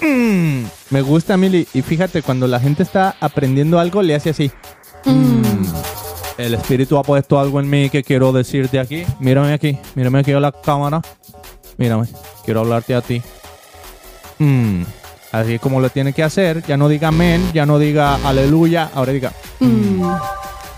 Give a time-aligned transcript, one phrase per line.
[0.00, 1.66] Mm, me gusta, Mili.
[1.74, 4.50] Y fíjate, cuando la gente está aprendiendo algo, le hace así.
[5.04, 5.64] Mm,
[6.38, 9.04] el espíritu ha puesto algo en mí que quiero decirte aquí.
[9.20, 11.00] Mírame aquí, mírame aquí a la cámara.
[11.76, 12.06] Mírame,
[12.44, 13.22] quiero hablarte a ti.
[14.38, 14.82] Mm,
[15.32, 16.62] así como lo tiene que hacer.
[16.66, 19.32] Ya no diga amén, ya no diga aleluya, ahora diga.
[19.60, 20.02] Mm.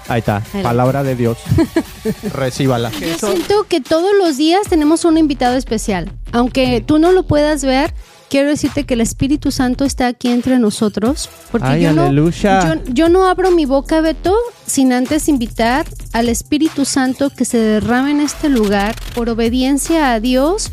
[0.09, 1.39] Ahí está, palabra de Dios.
[2.33, 2.91] Recíbala.
[2.91, 6.13] Yo siento que todos los días tenemos un invitado especial.
[6.31, 7.93] Aunque tú no lo puedas ver,
[8.29, 11.29] quiero decirte que el Espíritu Santo está aquí entre nosotros.
[11.51, 14.35] Porque Ay, yo, no, yo no abro mi boca, Beto,
[14.67, 18.95] sin antes invitar al Espíritu Santo que se derrame en este lugar.
[19.15, 20.73] Por obediencia a Dios,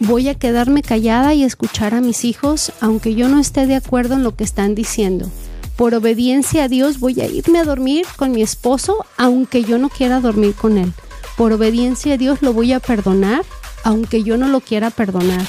[0.00, 4.14] voy a quedarme callada y escuchar a mis hijos, aunque yo no esté de acuerdo
[4.14, 5.30] en lo que están diciendo.
[5.76, 9.88] Por obediencia a Dios voy a irme a dormir con mi esposo, aunque yo no
[9.88, 10.92] quiera dormir con él.
[11.36, 13.42] Por obediencia a Dios lo voy a perdonar,
[13.82, 15.48] aunque yo no lo quiera perdonar.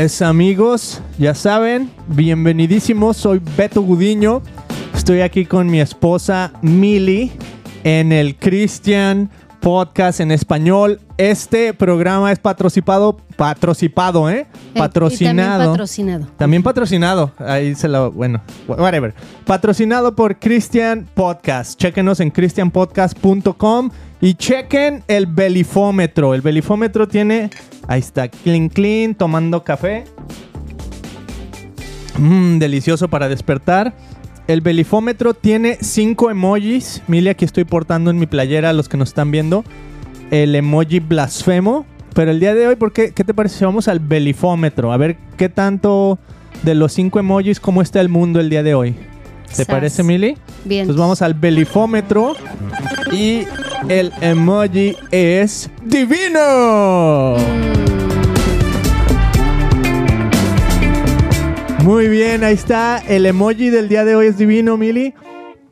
[0.00, 1.02] Así es, amigos.
[1.18, 3.18] Ya saben, bienvenidísimos.
[3.18, 4.40] Soy Beto Gudiño.
[4.94, 7.30] Estoy aquí con mi esposa Mili
[7.84, 9.28] en el Christian
[9.60, 11.00] Podcast en español.
[11.18, 14.46] Este programa es patrocinado, patrocinado, ¿eh?
[14.52, 15.48] Eh, y Patrocinado.
[15.50, 16.26] también patrocinado.
[16.36, 17.32] También patrocinado.
[17.38, 18.10] Ahí se lo.
[18.10, 19.14] Bueno, whatever.
[19.46, 21.78] Patrocinado por Christian Podcast.
[21.78, 26.34] Chequenos en christianpodcast.com y chequen el belifómetro.
[26.34, 27.50] El belifómetro tiene.
[27.86, 30.04] Ahí está, clean, clean, tomando café.
[32.18, 33.94] Mmm, delicioso para despertar.
[34.50, 37.02] El belifómetro tiene cinco emojis.
[37.06, 39.62] Mili, aquí estoy portando en mi playera a los que nos están viendo.
[40.32, 41.86] El emoji blasfemo.
[42.16, 43.12] Pero el día de hoy, ¿por qué?
[43.12, 44.92] ¿Qué te parece si vamos al belifómetro?
[44.92, 46.18] A ver qué tanto
[46.64, 48.96] de los cinco emojis, cómo está el mundo el día de hoy.
[49.46, 49.66] ¿Te Sas.
[49.66, 50.36] parece, Mili?
[50.64, 50.80] Bien.
[50.80, 52.34] Entonces vamos al belifómetro.
[53.12, 53.44] Y
[53.88, 57.36] el emoji es divino.
[61.84, 62.98] Muy bien, ahí está.
[62.98, 65.14] El emoji del día de hoy es divino, Mili.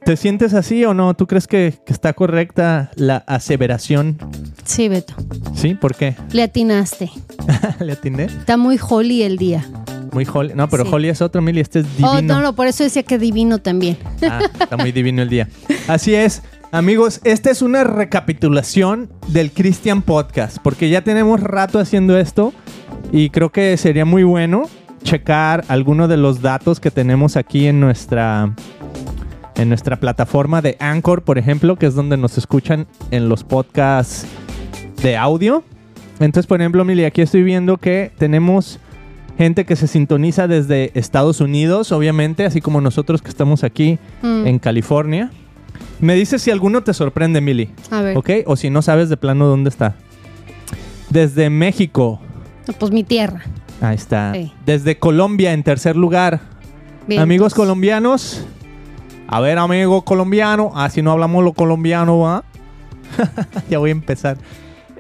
[0.05, 1.15] ¿Te sientes así o no?
[1.15, 4.17] ¿Tú crees que, que está correcta la aseveración?
[4.65, 5.15] Sí, Beto.
[5.55, 5.75] ¿Sí?
[5.75, 6.17] ¿Por qué?
[6.33, 7.11] Le atinaste.
[7.81, 8.25] ¿Le atiné?
[8.25, 9.69] Está muy holy el día.
[10.13, 10.55] Muy holy.
[10.55, 10.91] No, pero Sí.
[10.93, 11.61] holy es otro, Mili.
[11.61, 12.11] Este es divino.
[12.11, 13.99] Oh, no, no, por eso decía que divino también.
[14.23, 15.49] Ah, está muy divino el día.
[15.89, 16.43] Así es.
[16.71, 22.53] Amigos, esta es una recapitulación del Christian Podcast, porque ya tenemos rato haciendo esto
[23.13, 24.69] y creo que sería muy bueno
[25.03, 28.53] checar algunos de los datos que tenemos aquí en nuestra
[29.57, 34.25] en nuestra plataforma de Anchor, por ejemplo, que es donde nos escuchan en los podcasts
[35.03, 35.65] de audio.
[36.21, 38.79] Entonces, por ejemplo, Mili, aquí estoy viendo que tenemos
[39.37, 44.47] gente que se sintoniza desde Estados Unidos, obviamente, así como nosotros que estamos aquí Mm.
[44.47, 45.31] en California.
[46.01, 48.17] Me dices si alguno te sorprende, Mili, A ver.
[48.17, 48.31] ¿ok?
[48.47, 49.97] O si no sabes de plano dónde está.
[51.11, 52.21] Desde México,
[52.79, 53.43] Pues mi tierra.
[53.81, 54.33] Ahí está.
[54.35, 54.53] Sí.
[54.65, 56.41] Desde Colombia, en tercer lugar.
[57.07, 58.47] Bien, Amigos entonces, colombianos.
[59.27, 60.73] A ver, amigo colombiano.
[60.75, 62.45] Ah, si no hablamos lo colombiano, ¿va?
[63.71, 64.39] ya voy a empezar.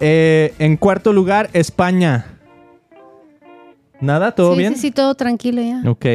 [0.00, 2.26] Eh, en cuarto lugar, España.
[4.00, 4.32] ¿Nada?
[4.32, 4.74] ¿Todo sí, bien?
[4.74, 5.82] Sí, sí, todo tranquilo ya.
[5.90, 6.06] Ok.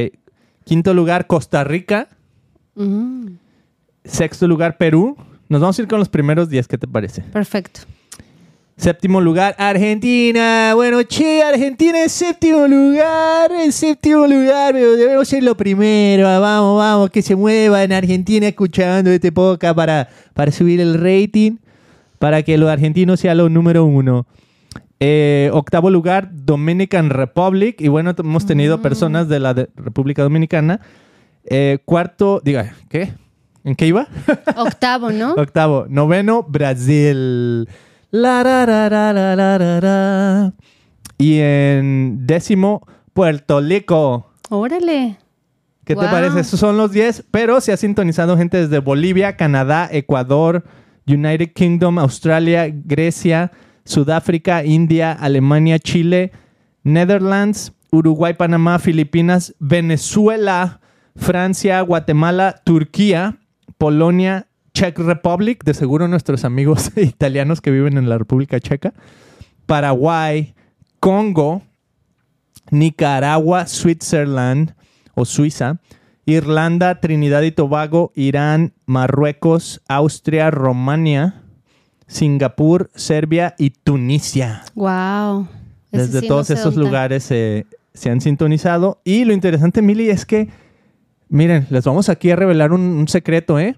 [0.63, 2.07] Quinto lugar, Costa Rica.
[2.75, 3.33] Mm,
[4.05, 5.17] Sexto lugar, Perú.
[5.49, 7.21] Nos vamos a ir con los primeros 10, ¿qué te parece?
[7.21, 7.81] perfecto.
[8.75, 10.73] Séptimo lugar, Argentina.
[10.75, 13.51] Bueno, che, Argentina en séptimo lugar.
[13.51, 16.27] En séptimo lugar, pero debemos ser lo primero.
[16.27, 20.95] Ah, Vamos, vamos, que se mueva en Argentina escuchando este podcast para, para subir el
[20.95, 21.57] rating.
[22.17, 24.25] Para que los argentinos sean los número uno.
[24.99, 27.79] Eh, octavo lugar, Dominican Republic.
[27.79, 30.79] Y bueno, hemos tenido personas de la de- República Dominicana.
[31.45, 33.13] Eh, cuarto, diga, ¿qué?
[33.65, 34.07] ¿En qué iba?
[34.57, 35.33] Octavo, ¿no?
[35.37, 35.85] Octavo.
[35.89, 37.67] Noveno, Brasil.
[38.15, 40.53] La, ra, ra, ra, ra, ra, ra, ra.
[41.17, 44.31] Y en décimo, Puerto Rico.
[44.51, 45.17] Órale.
[45.83, 46.41] ¿Qué te parece?
[46.41, 50.63] Esos son los 10, pero se ha sintonizado gente desde Bolivia, Canadá, Ecuador,
[51.07, 53.51] United Kingdom, Australia, Grecia,
[53.83, 56.33] Sudáfrica, India, Alemania, Chile,
[56.83, 60.81] Netherlands, Uruguay, Panamá, Filipinas, Venezuela,
[61.15, 63.39] Francia, Guatemala, Turquía,
[63.79, 68.93] Polonia, Czech Republic, de seguro nuestros amigos italianos que viven en la República Checa,
[69.65, 70.53] Paraguay,
[70.99, 71.61] Congo,
[72.71, 74.73] Nicaragua, Switzerland
[75.15, 75.77] o Suiza,
[76.25, 81.41] Irlanda, Trinidad y Tobago, Irán, Marruecos, Austria, Romania,
[82.07, 84.63] Singapur, Serbia y Tunisia.
[84.73, 85.47] Wow.
[85.91, 87.65] Desde todos esos lugares se
[88.09, 88.99] han sintonizado.
[89.03, 90.49] Y lo interesante, Mili, es que,
[91.29, 93.77] miren, les vamos aquí a revelar un, un secreto, ¿eh?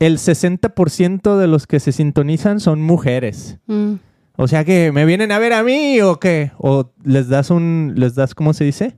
[0.00, 3.58] El 60% de los que se sintonizan son mujeres.
[3.66, 3.94] Mm.
[4.36, 6.52] O sea que me vienen a ver a mí o qué?
[6.58, 8.96] O les das un, les das, ¿cómo se dice?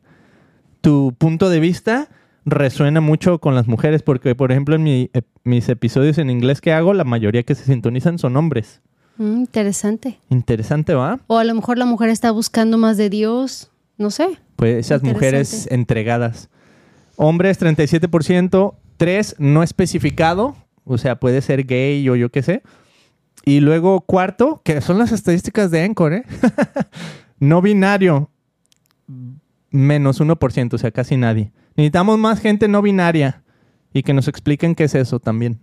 [0.81, 2.09] Tu punto de vista
[2.45, 5.11] resuena mucho con las mujeres porque, por ejemplo, en mi,
[5.45, 8.81] mis episodios en inglés que hago, la mayoría que se sintonizan son hombres.
[9.17, 10.19] Mm, interesante.
[10.31, 11.21] Interesante, ¿va?
[11.27, 14.29] O a lo mejor la mujer está buscando más de Dios, no sé.
[14.57, 16.49] Pues esas mujeres entregadas.
[17.17, 22.63] Hombres 37%, 3 no especificado, o sea, puede ser gay o yo qué sé.
[23.45, 26.25] Y luego cuarto, que son las estadísticas de Encore, ¿eh?
[27.41, 28.31] no binario,
[29.71, 31.53] menos 1%, o sea, casi nadie.
[31.77, 33.43] Necesitamos más gente no binaria
[33.93, 35.61] y que nos expliquen qué es eso también.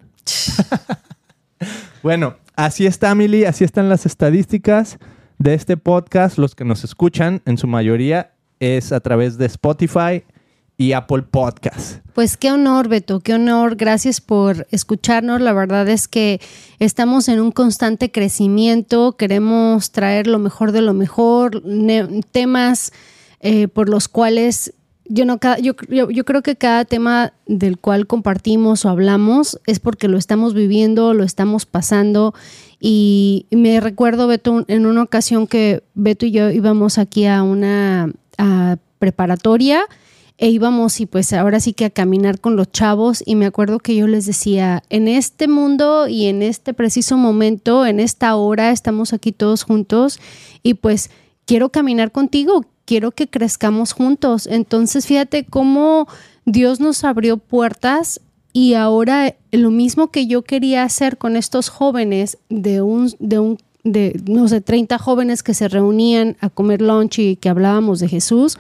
[2.04, 5.00] bueno, así está, Mili, así están las estadísticas
[5.38, 6.38] de este podcast.
[6.38, 10.26] Los que nos escuchan, en su mayoría, es a través de Spotify,
[10.80, 11.98] y Apple Podcast.
[12.14, 13.76] Pues qué honor, Beto, qué honor.
[13.76, 15.42] Gracias por escucharnos.
[15.42, 16.40] La verdad es que
[16.80, 19.18] estamos en un constante crecimiento.
[19.18, 21.62] Queremos traer lo mejor de lo mejor,
[22.32, 22.94] temas
[23.42, 24.74] eh, por los cuales
[25.04, 30.08] yo, no, yo, yo, creo que cada tema del cual compartimos o hablamos es porque
[30.08, 32.34] lo estamos viviendo, lo estamos pasando.
[32.80, 38.14] Y me recuerdo, Beto, en una ocasión que Beto y yo íbamos aquí a una
[39.00, 39.86] preparatoria
[40.42, 43.80] e íbamos y pues ahora sí que a caminar con los chavos y me acuerdo
[43.80, 48.72] que yo les decía, en este mundo y en este preciso momento, en esta hora,
[48.72, 50.18] estamos aquí todos juntos
[50.64, 51.10] y pues
[51.46, 54.48] quiero caminar contigo, quiero que crezcamos juntos.
[54.48, 56.08] Entonces fíjate cómo
[56.46, 58.22] Dios nos abrió puertas
[58.54, 63.58] y ahora lo mismo que yo quería hacer con estos jóvenes de un, de un
[63.84, 68.08] de, no sé, 30 jóvenes que se reunían a comer lunch y que hablábamos de
[68.08, 68.58] Jesús,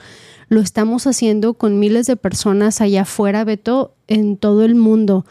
[0.50, 5.26] lo estamos haciendo con miles de personas allá afuera, Beto, en todo el mundo.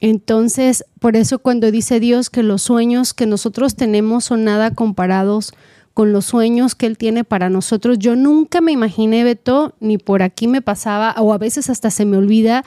[0.00, 5.52] Entonces, por eso cuando dice Dios que los sueños que nosotros tenemos son nada comparados
[5.94, 10.22] con los sueños que Él tiene para nosotros, yo nunca me imaginé, Beto, ni por
[10.22, 12.64] aquí me pasaba, o a veces hasta se me olvida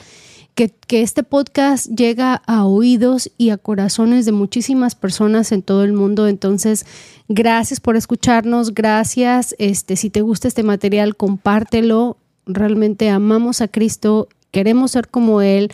[0.54, 5.94] que, este podcast llega a oídos y a corazones de muchísimas personas en todo el
[5.94, 6.28] mundo.
[6.28, 6.86] Entonces,
[7.28, 9.54] gracias por escucharnos, gracias.
[9.58, 12.18] Este, si te gusta este material, compártelo.
[12.44, 15.72] Realmente amamos a Cristo, queremos ser como Él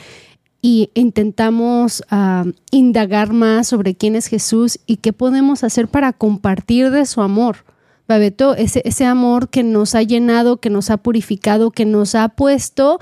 [0.61, 6.91] y intentamos ah, indagar más sobre quién es Jesús y qué podemos hacer para compartir
[6.91, 7.65] de su amor.
[8.07, 12.29] Babeto, ese, ese amor que nos ha llenado, que nos ha purificado, que nos ha
[12.29, 13.01] puesto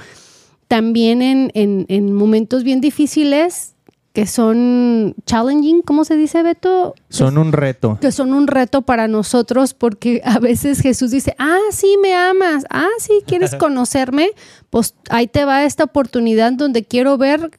[0.69, 3.75] también en, en, momentos bien difíciles
[4.13, 6.95] que son challenging, ¿cómo se dice, Beto?
[7.11, 7.99] Son un reto.
[8.01, 12.65] Que son un reto para nosotros porque a veces Jesús dice, ah, sí, me amas,
[12.71, 14.31] ah, sí, quieres conocerme,
[14.71, 17.51] pues ahí te va esta oportunidad donde quiero ver,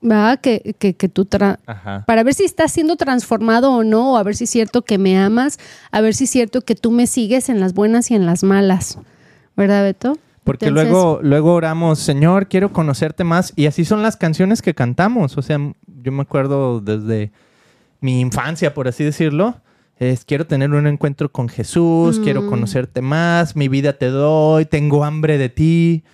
[0.00, 0.40] ¿verdad?
[0.40, 4.34] Que, que, que tú, para ver si estás siendo transformado o no, o a ver
[4.34, 5.58] si es cierto que me amas,
[5.90, 8.42] a ver si es cierto que tú me sigues en las buenas y en las
[8.42, 8.98] malas,
[9.56, 10.16] ¿verdad, Beto?
[10.48, 13.52] Porque luego, luego oramos, Señor, quiero conocerte más.
[13.54, 15.36] Y así son las canciones que cantamos.
[15.36, 15.58] O sea,
[16.02, 17.32] yo me acuerdo desde
[18.00, 19.60] mi infancia, por así decirlo.
[19.98, 22.48] Es, quiero tener un encuentro con Jesús, quiero mm.
[22.48, 26.04] conocerte más, mi vida te doy, tengo hambre de ti.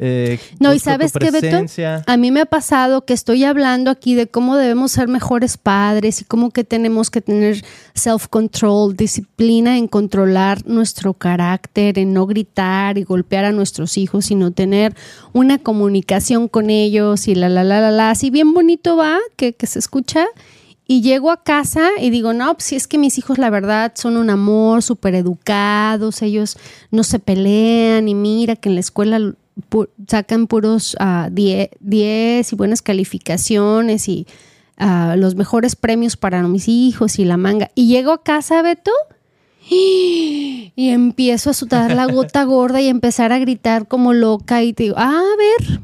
[0.00, 1.64] Eh, no, y sabes qué, Beto,
[2.06, 6.20] a mí me ha pasado que estoy hablando aquí de cómo debemos ser mejores padres
[6.20, 12.98] y cómo que tenemos que tener self-control, disciplina en controlar nuestro carácter, en no gritar
[12.98, 14.96] y golpear a nuestros hijos, sino tener
[15.32, 18.10] una comunicación con ellos y la, la, la, la, la.
[18.10, 20.26] Así bien bonito va, que, que se escucha.
[20.86, 23.92] Y llego a casa y digo, no, pues si es que mis hijos la verdad
[23.94, 26.58] son un amor, súper educados, ellos
[26.90, 29.18] no se pelean y mira que en la escuela
[30.06, 30.96] sacan puros
[31.30, 34.26] 10 uh, y buenas calificaciones y
[34.80, 37.70] uh, los mejores premios para mis hijos y la manga.
[37.74, 38.92] Y llego a casa, Beto,
[39.68, 44.84] y, empiezo a sudar la gota gorda y empezar a gritar como loca y te
[44.84, 45.80] digo, ah, a ver,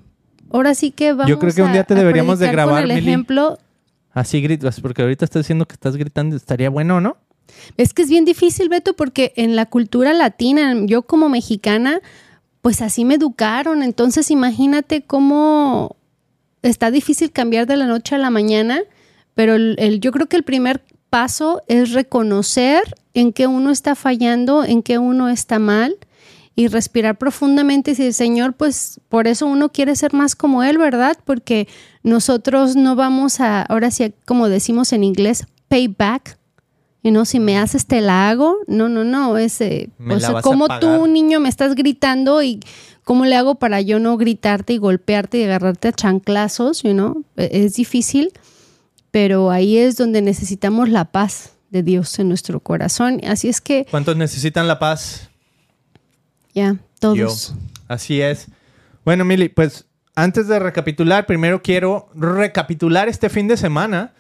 [0.53, 3.59] ahora sí que vamos Yo creo que un día te deberíamos de grabar, el ejemplo.
[4.13, 7.17] Así gritas, porque ahorita estás diciendo que estás gritando, estaría bueno, ¿no?
[7.77, 12.01] Es que es bien difícil, Beto, porque en la cultura latina, yo como mexicana,
[12.63, 13.83] pues así me educaron.
[13.83, 15.97] Entonces imagínate cómo
[16.63, 18.81] está difícil cambiar de la noche a la mañana,
[19.35, 22.83] pero el, yo creo que el primer paso es reconocer
[23.15, 25.97] en qué uno está fallando, en qué uno está mal
[26.55, 30.79] y respirar profundamente y decir, Señor, pues por eso uno quiere ser más como Él,
[30.79, 31.17] ¿verdad?
[31.25, 31.69] Porque
[32.03, 36.40] nosotros no vamos a, ahora sí, como decimos en inglés, pay back
[37.03, 38.57] Y no, si me haces te la hago.
[38.67, 39.39] No, no, no.
[39.39, 42.61] Es, eh, o sea, como tú, niño, me estás gritando y
[43.05, 47.25] cómo le hago para yo no gritarte y golpearte y agarrarte a chanclazos, you know?
[47.37, 48.33] E- Es difícil,
[49.11, 53.21] pero ahí es donde necesitamos la paz de Dios en nuestro corazón.
[53.27, 55.31] Así es que, ¿Cuántos necesitan la paz?
[56.55, 57.17] ya, todos.
[57.17, 57.29] Yo.
[57.89, 58.47] Así es.
[59.05, 64.13] Bueno, Mili, pues antes de recapitular, primero quiero recapitular este fin de semana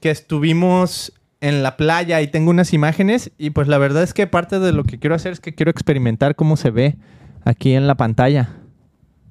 [0.00, 1.12] que estuvimos
[1.44, 4.72] en la playa y tengo unas imágenes y pues la verdad es que parte de
[4.72, 6.96] lo que quiero hacer es que quiero experimentar cómo se ve
[7.44, 8.48] aquí en la pantalla.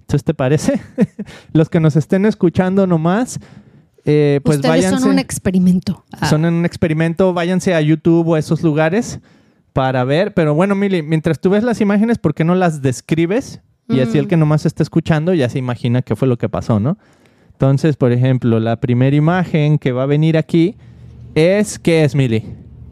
[0.02, 0.80] ¿Entonces te parece?
[1.54, 3.40] Los que nos estén escuchando nomás,
[4.06, 5.00] eh, pues Ustedes váyanse.
[5.02, 6.06] son un experimento.
[6.12, 9.20] Ah, Son en un experimento, váyanse a YouTube o a esos lugares
[9.74, 10.36] para ver.
[10.36, 13.62] Pero bueno, Mili, mientras tú ves las imágenes, ¿por qué no las describes?
[13.90, 16.80] Y así el que nomás está escuchando ya se imagina qué fue lo que pasó,
[16.80, 16.98] ¿no?
[17.52, 20.78] Entonces, por ejemplo, la primera imagen que va a venir aquí
[21.36, 22.44] es, ¿qué es, Mili?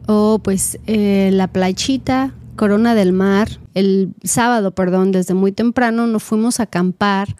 [0.07, 3.47] Oh, pues eh, la playchita, Corona del Mar.
[3.73, 7.35] El sábado, perdón, desde muy temprano nos fuimos a acampar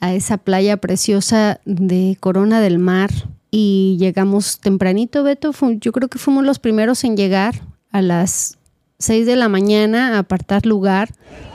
[0.00, 3.10] a esa playa preciosa de Corona del Mar
[3.50, 5.52] y llegamos tempranito, Beto.
[5.80, 7.54] Yo creo que fuimos los primeros en llegar
[7.92, 8.58] a las
[8.98, 11.10] 6 de la mañana a apartar lugar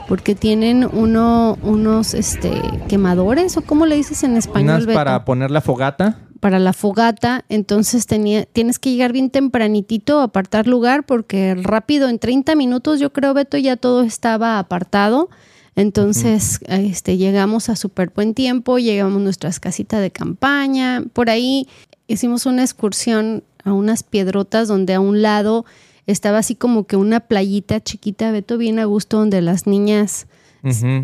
[0.08, 4.98] porque tienen uno, unos este, quemadores o cómo le dices en español, Unas Beto?
[4.98, 6.18] para poner la fogata.
[6.40, 12.08] Para la fogata, entonces tenía, tienes que llegar bien tempranitito a apartar lugar porque rápido
[12.08, 15.28] en 30 minutos yo creo Beto ya todo estaba apartado.
[15.74, 21.68] Entonces, este llegamos a súper buen tiempo, llegamos a nuestras casitas de campaña, por ahí
[22.06, 25.66] hicimos una excursión a unas piedrotas donde a un lado
[26.06, 30.26] estaba así como que una playita chiquita, Beto, bien a gusto, donde las niñas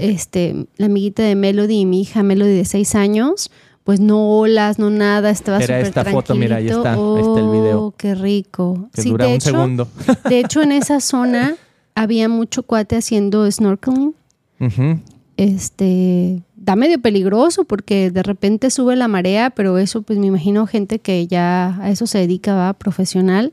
[0.00, 3.50] este, la amiguita de Melody y mi hija Melody de seis años,
[3.84, 7.40] pues no olas, no nada, estaba Era súper esta foto, mira, ahí está, ahí está
[7.40, 7.82] el video.
[7.82, 8.88] Oh, qué rico.
[8.94, 9.88] Que Sí, dura de un hecho, segundo.
[10.28, 11.56] de hecho, en esa zona
[11.94, 14.14] había mucho cuate haciendo snorkeling.
[15.36, 20.66] Este, da medio peligroso porque de repente sube la marea, pero eso pues me imagino
[20.68, 23.52] gente que ya a eso se dedica, va, profesional.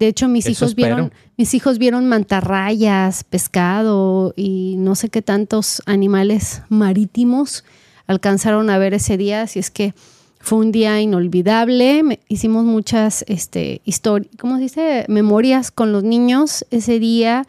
[0.00, 5.22] De hecho, mis Eso hijos vieron, mis hijos vieron mantarrayas, pescado y no sé qué
[5.22, 7.64] tantos animales marítimos
[8.08, 9.94] alcanzaron a ver ese día, así es que
[10.40, 12.02] fue un día inolvidable.
[12.02, 15.04] Me- hicimos muchas este, historias, ¿cómo se dice?
[15.08, 17.46] Memorias con los niños ese día.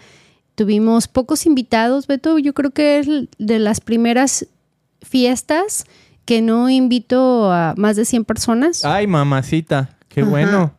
[0.55, 2.37] Tuvimos pocos invitados, Beto.
[2.37, 4.45] Yo creo que es de las primeras
[5.01, 5.85] fiestas
[6.25, 8.85] que no invito a más de 100 personas.
[8.85, 10.29] Ay, mamacita, qué Ajá.
[10.29, 10.73] bueno.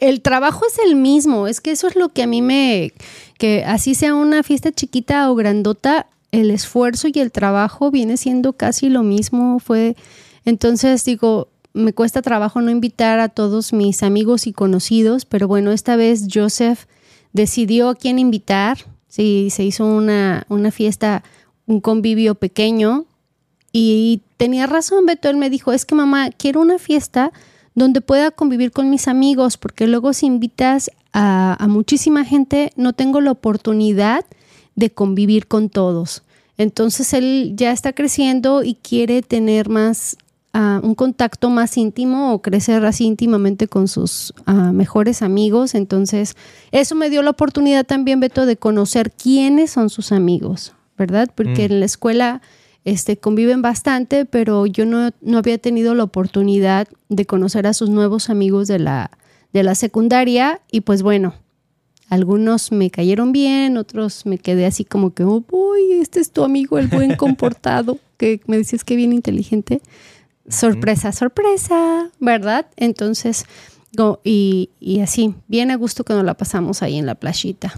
[0.00, 2.92] El trabajo es el mismo, es que eso es lo que a mí me,
[3.38, 8.54] que así sea una fiesta chiquita o grandota, el esfuerzo y el trabajo viene siendo
[8.54, 9.60] casi lo mismo.
[9.60, 9.96] Fue,
[10.44, 15.70] entonces digo, me cuesta trabajo no invitar a todos mis amigos y conocidos, pero bueno,
[15.70, 16.86] esta vez Joseph
[17.32, 18.78] decidió a quién invitar.
[19.08, 21.22] Sí, se hizo una, una fiesta,
[21.66, 23.04] un convivio pequeño
[23.72, 27.30] y tenía razón, Beto, él me dijo, es que mamá, quiero una fiesta
[27.74, 32.94] donde pueda convivir con mis amigos, porque luego si invitas a, a muchísima gente, no
[32.94, 34.24] tengo la oportunidad
[34.76, 36.22] de convivir con todos.
[36.58, 40.16] Entonces él ya está creciendo y quiere tener más,
[40.52, 45.74] ah, un contacto más íntimo o crecer así íntimamente con sus ah, mejores amigos.
[45.74, 46.36] Entonces
[46.70, 51.30] eso me dio la oportunidad también, Beto, de conocer quiénes son sus amigos, ¿verdad?
[51.34, 51.72] Porque Mm.
[51.72, 52.42] en la escuela
[52.84, 57.88] este, conviven bastante, pero yo no, no había tenido la oportunidad de conocer a sus
[57.90, 59.10] nuevos amigos de la,
[59.52, 61.34] de la secundaria y pues bueno,
[62.12, 66.44] algunos me cayeron bien, otros me quedé así como que, oh, uy, este es tu
[66.44, 69.80] amigo, el buen comportado, que me decías que bien inteligente.
[70.46, 72.66] Sorpresa, sorpresa, ¿verdad?
[72.76, 73.46] Entonces,
[73.96, 77.72] go- y, y así, bien a gusto que nos la pasamos ahí en la playita.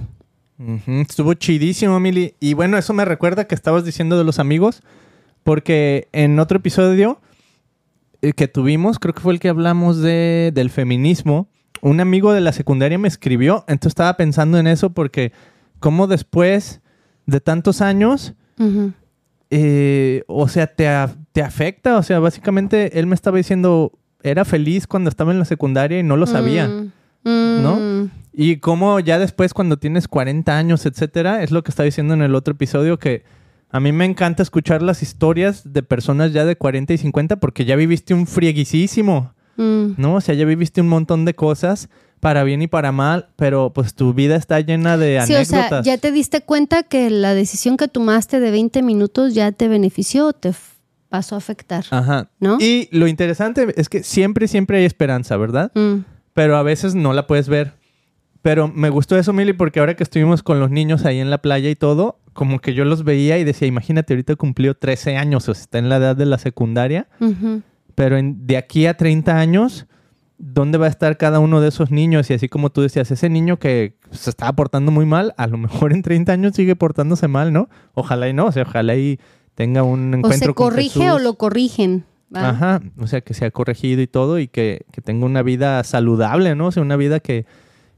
[0.86, 2.34] Estuvo chidísimo, Mili.
[2.40, 4.82] Y bueno, eso me recuerda que estabas diciendo de los amigos,
[5.44, 7.20] porque en otro episodio
[8.22, 11.46] eh, que tuvimos, creo que fue el que hablamos de, del feminismo,
[11.90, 15.32] un amigo de la secundaria me escribió, entonces estaba pensando en eso porque
[15.80, 16.80] como después
[17.26, 18.34] de tantos años,
[19.50, 20.88] eh, o sea, te,
[21.32, 25.44] te afecta, o sea, básicamente él me estaba diciendo, era feliz cuando estaba en la
[25.44, 26.68] secundaria y no lo sabía.
[26.68, 27.62] Mm, mm.
[27.62, 28.10] ¿no?
[28.32, 32.22] Y como ya después cuando tienes 40 años, etcétera, es lo que estaba diciendo en
[32.22, 33.24] el otro episodio que
[33.70, 37.66] a mí me encanta escuchar las historias de personas ya de 40 y 50 porque
[37.66, 39.94] ya viviste un frieguisísimo, Mm.
[39.96, 40.14] ¿no?
[40.16, 41.88] O sea, ya viviste un montón de cosas
[42.20, 45.68] para bien y para mal, pero pues tu vida está llena de Sí, o anécdotas.
[45.68, 49.68] sea, ya te diste cuenta que la decisión que tomaste de 20 minutos ya te
[49.68, 50.52] benefició o te
[51.10, 52.30] pasó a afectar, Ajá.
[52.40, 52.56] ¿no?
[52.60, 55.70] Y lo interesante es que siempre, siempre hay esperanza, ¿verdad?
[55.74, 57.74] Mm, Pero a veces no la puedes ver
[58.42, 61.38] Pero me gustó eso, Mili, porque ahora que estuvimos con los niños ahí en la
[61.38, 65.48] playa y todo, como que yo los veía y decía, imagínate, ahorita cumplió 13 años,
[65.48, 67.06] o sea, está en la edad de la secundaria.
[67.94, 69.86] Pero en- de aquí a 30 años,
[70.38, 72.30] ¿dónde va a estar cada uno de esos niños?
[72.30, 75.56] Y así como tú decías, ese niño que se estaba portando muy mal, a lo
[75.58, 77.68] mejor en 30 años sigue portándose mal, ¿no?
[77.94, 79.18] Ojalá y no, o sea, ojalá y
[79.54, 81.12] tenga un O encuentro se con corrige Jesús.
[81.12, 82.04] o lo corrigen.
[82.34, 82.48] ¿va?
[82.50, 85.82] Ajá, o sea, que se ha corregido y todo y que, que tenga una vida
[85.84, 86.66] saludable, ¿no?
[86.66, 87.46] O sea, una vida que,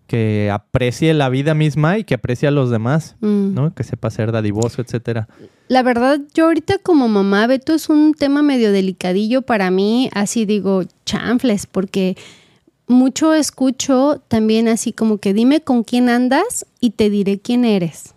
[0.06, 3.54] que aprecie la vida misma y que aprecie a los demás, Mm.
[3.54, 3.74] ¿no?
[3.74, 5.28] Que sepa ser dadivoso, etcétera.
[5.68, 10.44] La verdad, yo ahorita como mamá, Beto, es un tema medio delicadillo para mí, así
[10.46, 12.16] digo, chanfles, porque
[12.86, 18.14] mucho escucho también así como que dime con quién andas y te diré quién eres.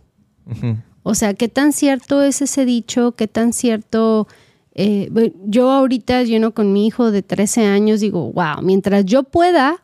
[1.03, 3.13] O sea, ¿qué tan cierto es ese dicho?
[3.13, 4.27] ¿Qué tan cierto?
[4.75, 5.09] eh,
[5.45, 9.83] yo ahorita, lleno con mi hijo de 13 años, digo, wow, mientras yo pueda,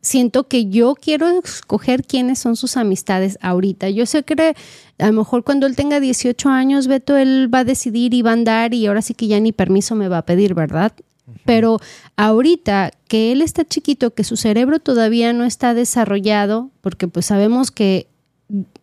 [0.00, 3.90] siento que yo quiero escoger quiénes son sus amistades ahorita.
[3.90, 4.54] Yo sé que
[4.98, 8.30] a lo mejor cuando él tenga 18 años, Beto, él va a decidir y va
[8.30, 10.92] a andar y ahora sí que ya ni permiso me va a pedir, ¿verdad?
[11.44, 11.78] Pero
[12.16, 17.70] ahorita que él está chiquito, que su cerebro todavía no está desarrollado, porque pues sabemos
[17.70, 18.06] que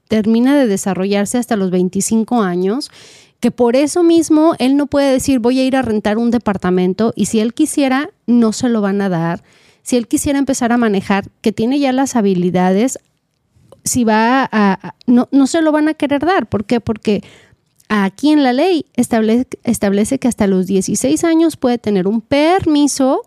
[0.07, 2.91] termina de desarrollarse hasta los 25 años,
[3.39, 7.13] que por eso mismo él no puede decir voy a ir a rentar un departamento
[7.15, 9.43] y si él quisiera no se lo van a dar.
[9.85, 12.97] Si él quisiera empezar a manejar, que tiene ya las habilidades,
[13.83, 16.49] si va a, no, no se lo van a querer dar.
[16.49, 16.81] ¿Por qué?
[16.81, 17.23] Porque
[17.87, 23.21] aquí en la ley establece, establece que hasta los 16 años puede tener un permiso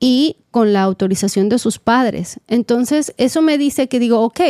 [0.00, 2.40] y con la autorización de sus padres.
[2.48, 4.40] Entonces, eso me dice que digo, ok,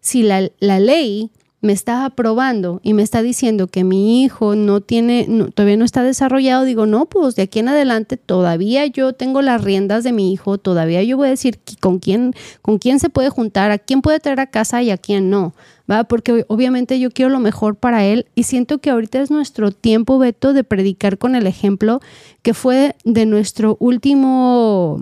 [0.00, 1.32] si la, la ley
[1.64, 6.02] me está aprobando y me está diciendo que mi hijo no tiene, todavía no está
[6.02, 10.30] desarrollado, digo, no, pues de aquí en adelante todavía yo tengo las riendas de mi
[10.30, 14.02] hijo, todavía yo voy a decir con quién, con quién se puede juntar, a quién
[14.02, 15.54] puede traer a casa y a quién no,
[15.90, 16.04] ¿va?
[16.04, 20.18] Porque obviamente yo quiero lo mejor para él y siento que ahorita es nuestro tiempo,
[20.18, 22.02] Beto, de predicar con el ejemplo
[22.42, 25.00] que fue de nuestro último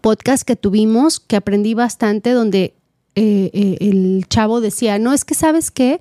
[0.00, 2.72] podcast que tuvimos, que aprendí bastante, donde
[3.16, 6.00] eh, eh, el chavo decía, no, es que sabes qué,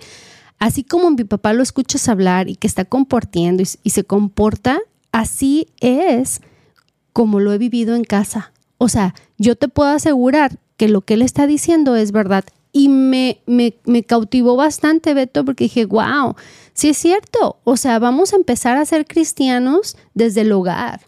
[0.58, 4.80] así como mi papá lo escuchas hablar y que está comportando y, se comporta,
[5.12, 6.42] así es
[7.12, 8.52] como lo he vivido en casa.
[8.80, 12.46] O sea, yo te puedo asegurar que lo que él está diciendo es verdad.
[12.72, 13.38] Y me,
[14.08, 16.36] cautivó bastante, Beto, porque dije, wow,
[16.74, 17.60] sí es cierto.
[17.64, 21.02] O sea, vamos a empezar a ser cristianos desde el hogar.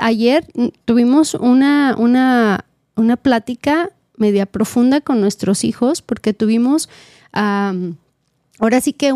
[0.00, 0.46] Ayer
[0.84, 6.88] tuvimos una, una, una plática media profunda con nuestros hijos porque tuvimos,
[7.32, 9.12] ahora sí que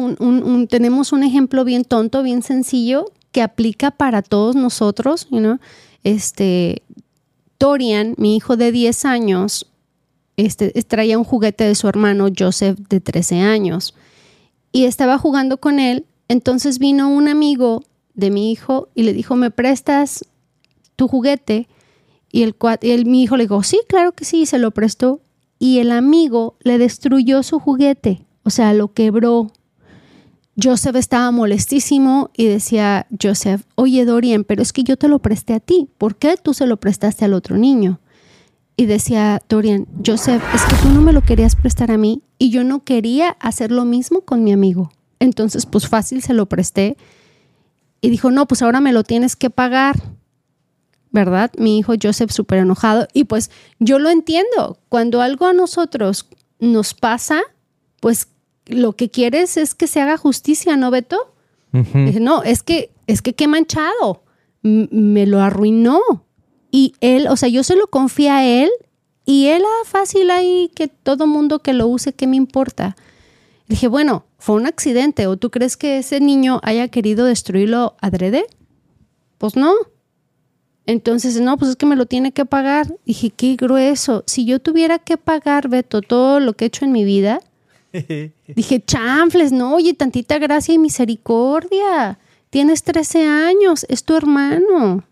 [0.68, 5.58] tenemos un ejemplo bien tonto, bien sencillo que aplica para todos nosotros, you?
[6.04, 6.82] Este,
[7.58, 9.66] Torian, mi hijo de 10 años,
[10.36, 13.94] este, traía un juguete de su hermano Joseph de 13 años
[14.72, 16.06] y estaba jugando con él.
[16.28, 20.24] Entonces vino un amigo de mi hijo y le dijo, ¿me prestas
[20.96, 21.68] tu juguete?
[22.34, 25.20] Y el, y mi hijo le dijo, sí, claro que sí, se lo prestó.
[25.60, 29.52] Y el amigo le destruyó su juguete, o sea, lo quebró.
[30.60, 35.54] Joseph estaba molestísimo y decía, Joseph, oye Dorian, pero es que yo te lo presté
[35.54, 38.00] a ti, ¿por qué tú se lo prestaste al otro niño?
[38.76, 42.50] Y decía Dorian, Joseph, es que tú no me lo querías prestar a mí y
[42.50, 44.90] yo no quería hacer lo mismo con mi amigo.
[45.20, 46.96] Entonces, pues fácil se lo presté.
[48.00, 50.02] Y dijo, no, pues ahora me lo tienes que pagar.
[51.14, 51.52] ¿Verdad?
[51.56, 53.06] Mi hijo Joseph súper enojado.
[53.12, 54.78] Y pues yo lo entiendo.
[54.88, 57.40] Cuando algo a nosotros nos pasa,
[58.00, 58.26] pues
[58.66, 61.32] lo que quieres es que se haga justicia, ¿no, Beto?
[61.72, 64.24] Dije, no, es que, es que qué manchado.
[64.64, 66.00] M- me lo arruinó.
[66.72, 68.70] Y él, o sea, yo se lo confié a él
[69.24, 72.96] y él, ah, fácil ahí, que todo mundo que lo use, ¿qué me importa?
[73.68, 75.28] Dije, bueno, fue un accidente.
[75.28, 78.46] ¿O tú crees que ese niño haya querido destruirlo adrede?
[79.38, 79.72] Pues no.
[80.86, 82.94] Entonces, no, pues es que me lo tiene que pagar.
[83.06, 84.22] Dije, qué grueso.
[84.26, 87.40] Si yo tuviera que pagar, Beto, todo lo que he hecho en mi vida,
[88.56, 92.18] Dije, chanfles, no, oye, tantita gracia y misericordia.
[92.50, 95.04] Tienes 13 años, es tu hermano.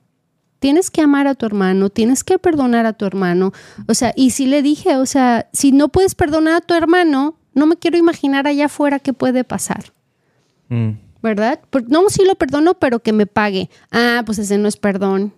[0.58, 3.52] Tienes que amar a tu hermano, tienes que perdonar a tu hermano.
[3.88, 7.36] O sea, y sí le dije, o sea, si no puedes perdonar a tu hermano,
[7.54, 9.92] no me quiero imaginar allá afuera qué puede pasar,
[10.68, 10.92] Mm.
[11.22, 11.60] ¿verdad?
[11.88, 13.68] No, sí lo perdono, pero que me pague.
[13.90, 15.32] Ah, pues ese no es perdón.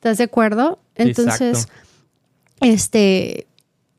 [0.00, 0.78] ¿Estás de acuerdo?
[0.94, 1.72] Entonces, Exacto.
[2.62, 3.46] este,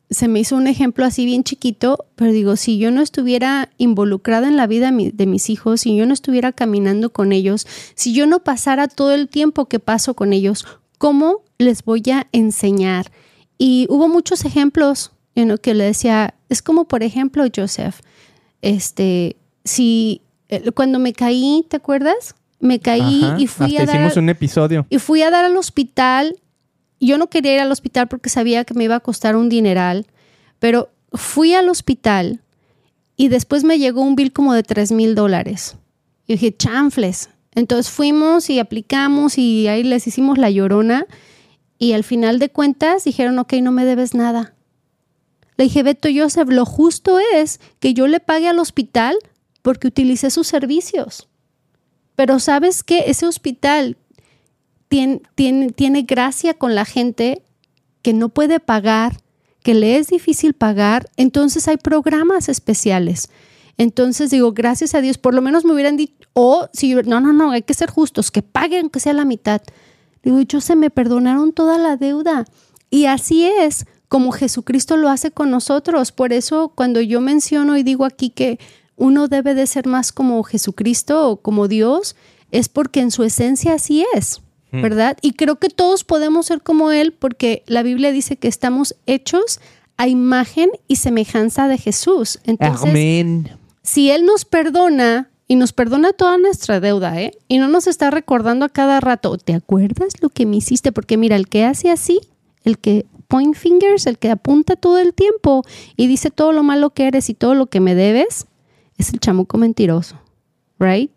[0.10, 4.48] se me hizo un ejemplo así bien chiquito, pero digo, si yo no estuviera involucrada
[4.48, 8.26] en la vida de mis hijos, si yo no estuviera caminando con ellos, si yo
[8.26, 10.66] no pasara todo el tiempo que paso con ellos,
[10.98, 13.12] ¿cómo les voy a enseñar?
[13.60, 18.00] Y hubo muchos ejemplos you know, que le decía, es como por ejemplo, Joseph,
[18.64, 22.34] este, si eh, cuando me caí, ¿te acuerdas?
[22.62, 24.86] Me caí Ajá, y fui hasta a dar hicimos al- un episodio.
[24.90, 26.36] y fui a dar al hospital.
[27.00, 30.06] Yo no quería ir al hospital porque sabía que me iba a costar un dineral,
[30.60, 32.42] pero fui al hospital
[33.18, 35.76] y después me llegó un bill como de 3 mil dólares.
[36.28, 37.30] Y dije, chanfles.
[37.54, 41.06] Entonces fuimos y aplicamos y ahí les hicimos la llorona
[41.80, 44.54] y al final de cuentas dijeron, ok, no me debes nada.
[45.58, 49.16] Le dije, Beto Joseph, lo justo es que yo le pague al hospital
[49.64, 51.28] porque utilicé sus servicios.
[52.22, 53.98] Pero sabes que ese hospital
[54.90, 57.42] tiene, tiene, tiene gracia con la gente
[58.04, 59.18] que no puede pagar,
[59.64, 63.30] que le es difícil pagar, entonces hay programas especiales.
[63.80, 67.22] Entonces digo, gracias a Dios, por lo menos me hubieran dicho, o si yo- no,
[67.22, 69.64] no, no, hay que ser justos, que paguen que sea la mitad.
[70.22, 72.46] Digo, yo se me perdonaron toda la deuda.
[72.92, 76.12] Y así es como Jesucristo lo hace con nosotros.
[76.12, 78.60] Por eso cuando yo menciono y digo aquí que
[79.02, 82.16] uno debe de ser más como Jesucristo o como Dios,
[82.52, 85.18] es porque en su esencia así es, ¿verdad?
[85.24, 89.60] Y creo que todos podemos ser como Él porque la Biblia dice que estamos hechos
[89.98, 92.40] a imagen y semejanza de Jesús.
[92.44, 93.50] Entonces, Amén.
[93.82, 97.32] si Él nos perdona y nos perdona toda nuestra deuda, ¿eh?
[97.48, 100.92] Y no nos está recordando a cada rato, ¿te acuerdas lo que me hiciste?
[100.92, 102.22] Porque mira, el que hace así,
[102.64, 105.64] el que point fingers, el que apunta todo el tiempo
[105.96, 108.46] y dice todo lo malo que eres y todo lo que me debes,
[109.02, 110.20] es el chamuco mentiroso,
[110.80, 111.12] ¿right?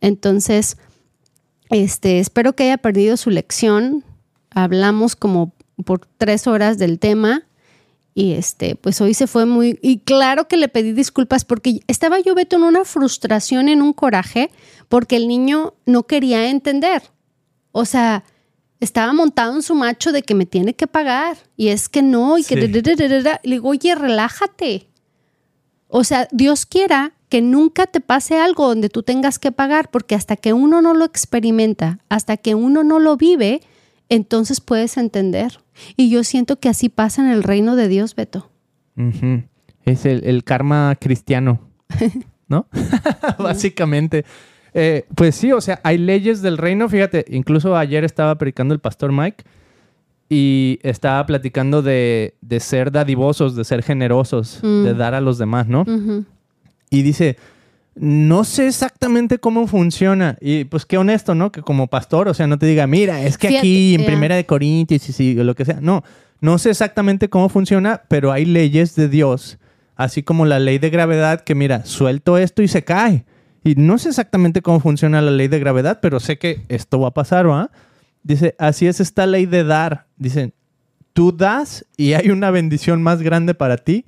[0.00, 0.76] Entonces,
[1.70, 4.04] este, espero que haya perdido su lección.
[4.50, 5.52] Hablamos como
[5.84, 7.44] por tres horas del tema.
[8.12, 9.78] Y este, pues hoy se fue muy.
[9.82, 13.92] Y claro que le pedí disculpas porque estaba yo, Beto, en una frustración, en un
[13.92, 14.50] coraje,
[14.88, 17.02] porque el niño no quería entender.
[17.70, 18.24] O sea,
[18.80, 21.38] estaba montado en su macho de que me tiene que pagar.
[21.56, 22.60] Y es que no, y que.
[22.60, 22.66] Sí.
[22.66, 24.88] Le digo, oye, relájate.
[25.86, 30.14] O sea, Dios quiera que nunca te pase algo donde tú tengas que pagar, porque
[30.14, 33.62] hasta que uno no lo experimenta, hasta que uno no lo vive,
[34.10, 35.60] entonces puedes entender.
[35.96, 38.50] Y yo siento que así pasa en el reino de Dios, Beto.
[39.86, 41.60] Es el, el karma cristiano,
[42.48, 42.66] ¿no?
[43.38, 44.24] Básicamente.
[44.74, 46.88] Eh, pues sí, o sea, hay leyes del reino.
[46.88, 49.44] Fíjate, incluso ayer estaba predicando el pastor Mike
[50.28, 54.84] y estaba platicando de, de ser dadivosos, de ser generosos, Mm.
[54.84, 55.84] de dar a los demás, ¿no?
[56.90, 57.36] Y dice,
[57.94, 60.36] no sé exactamente cómo funciona.
[60.40, 61.52] Y pues qué honesto, ¿no?
[61.52, 64.06] Que como pastor, o sea, no te diga, mira, es que Fíjate, aquí en ya.
[64.06, 65.80] Primera de Corintios y sí, o lo que sea.
[65.80, 66.02] No,
[66.40, 69.58] no sé exactamente cómo funciona, pero hay leyes de Dios,
[69.96, 73.24] así como la ley de gravedad que mira, suelto esto y se cae.
[73.62, 77.08] Y no sé exactamente cómo funciona la ley de gravedad, pero sé que esto va
[77.08, 77.70] a pasar, ¿va?
[78.22, 80.06] Dice, así es esta ley de dar.
[80.16, 80.54] Dicen,
[81.12, 84.06] tú das y hay una bendición más grande para ti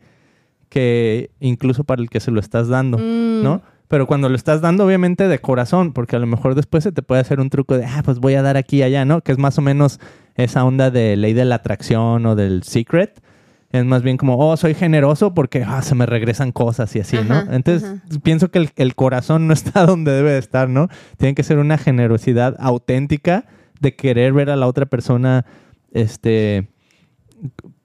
[0.73, 3.43] que incluso para el que se lo estás dando, Mm.
[3.43, 3.61] ¿no?
[3.89, 7.03] Pero cuando lo estás dando, obviamente, de corazón, porque a lo mejor después se te
[7.03, 9.21] puede hacer un truco de, ah, pues voy a dar aquí y allá, ¿no?
[9.21, 10.01] Que es más o menos
[10.35, 13.23] esa onda de ley de la atracción o del secret.
[13.71, 17.19] Es más bien como, oh, soy generoso porque ah, se me regresan cosas y así,
[17.19, 17.53] Ajá, ¿no?
[17.53, 18.21] Entonces, ajá.
[18.23, 20.89] pienso que el, el corazón no está donde debe de estar, ¿no?
[21.19, 23.45] Tiene que ser una generosidad auténtica
[23.81, 25.45] de querer ver a la otra persona,
[25.93, 26.69] este,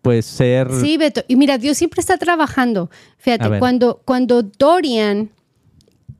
[0.07, 0.69] pues ser...
[0.79, 1.23] Sí, Beto.
[1.27, 2.89] Y mira, Dios siempre está trabajando.
[3.17, 5.31] Fíjate, cuando, cuando Dorian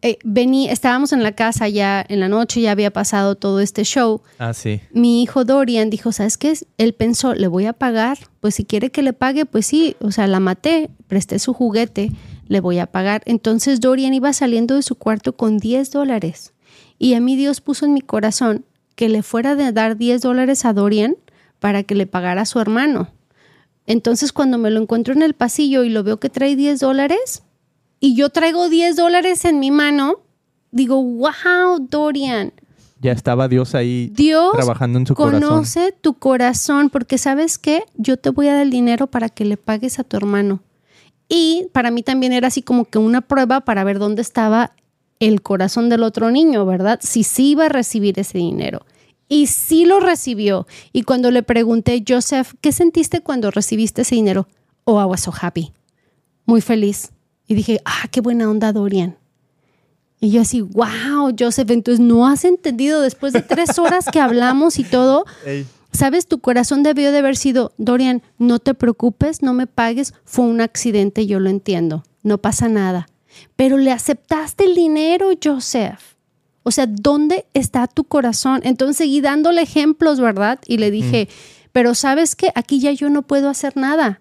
[0.02, 3.86] eh, venía, estábamos en la casa ya en la noche, ya había pasado todo este
[3.86, 4.21] show.
[4.39, 4.82] Ah, sí.
[4.91, 6.54] mi hijo Dorian dijo, ¿sabes qué?
[6.78, 10.12] Él pensó, le voy a pagar, pues si quiere que le pague, pues sí, o
[10.12, 12.12] sea, la maté, presté su juguete,
[12.50, 13.21] le voy a pagar.
[13.26, 16.52] Entonces Dorian iba saliendo de su cuarto con 10 dólares.
[17.00, 20.65] Y a mí Dios puso en mi corazón que le fuera de dar 10 dólares
[20.65, 21.15] a Dorian
[21.60, 23.12] para que le pagara a su hermano.
[23.88, 27.43] Entonces cuando me lo encuentro en el pasillo y lo veo que trae 10 dólares
[28.00, 30.19] y yo traigo 10 dólares en mi mano,
[30.71, 32.54] digo, wow, Dorian,
[33.02, 35.50] Ya estaba Dios ahí Dios trabajando en su corazón.
[35.50, 39.45] conoce tu corazón porque sabes qué, yo te voy a dar el dinero para que
[39.45, 40.62] le pagues a tu hermano.
[41.30, 44.73] Y para mí también era así como que una prueba para ver dónde estaba
[45.19, 47.00] el corazón del otro niño, ¿verdad?
[47.02, 48.86] Si sí iba a recibir ese dinero.
[49.29, 50.67] Y sí lo recibió.
[50.93, 54.47] Y cuando le pregunté, Joseph, ¿qué sentiste cuando recibiste ese dinero?
[54.85, 55.73] Oh, I was so happy.
[56.45, 57.11] Muy feliz.
[57.47, 59.17] Y dije, ah, qué buena onda, Dorian.
[60.19, 64.79] Y yo así, wow, Joseph, entonces no has entendido después de tres horas que hablamos
[64.79, 65.25] y todo.
[65.91, 70.45] Sabes, tu corazón debió de haber sido, Dorian, no te preocupes, no me pagues, fue
[70.45, 73.07] un accidente, yo lo entiendo, no pasa nada.
[73.55, 76.16] Pero le aceptaste el dinero, Joseph.
[76.67, 78.60] O sea, ¿dónde está tu corazón?
[78.63, 80.60] Entonces seguí dándole ejemplos, ¿verdad?
[80.67, 81.30] Y le dije,
[81.71, 84.19] pero sabes que aquí ya yo no puedo hacer nada.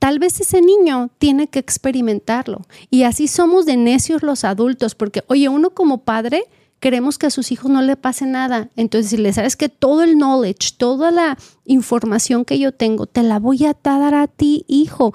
[0.00, 2.62] tal vez ese niño tiene que experimentarlo.
[2.90, 6.44] Y así somos de necios los adultos, porque, oye, uno como padre
[6.80, 8.70] queremos que a sus hijos no le pase nada.
[8.76, 13.22] Entonces, si le sabes que todo el knowledge, toda la información que yo tengo, te
[13.22, 15.12] la voy a dar a ti, hijo.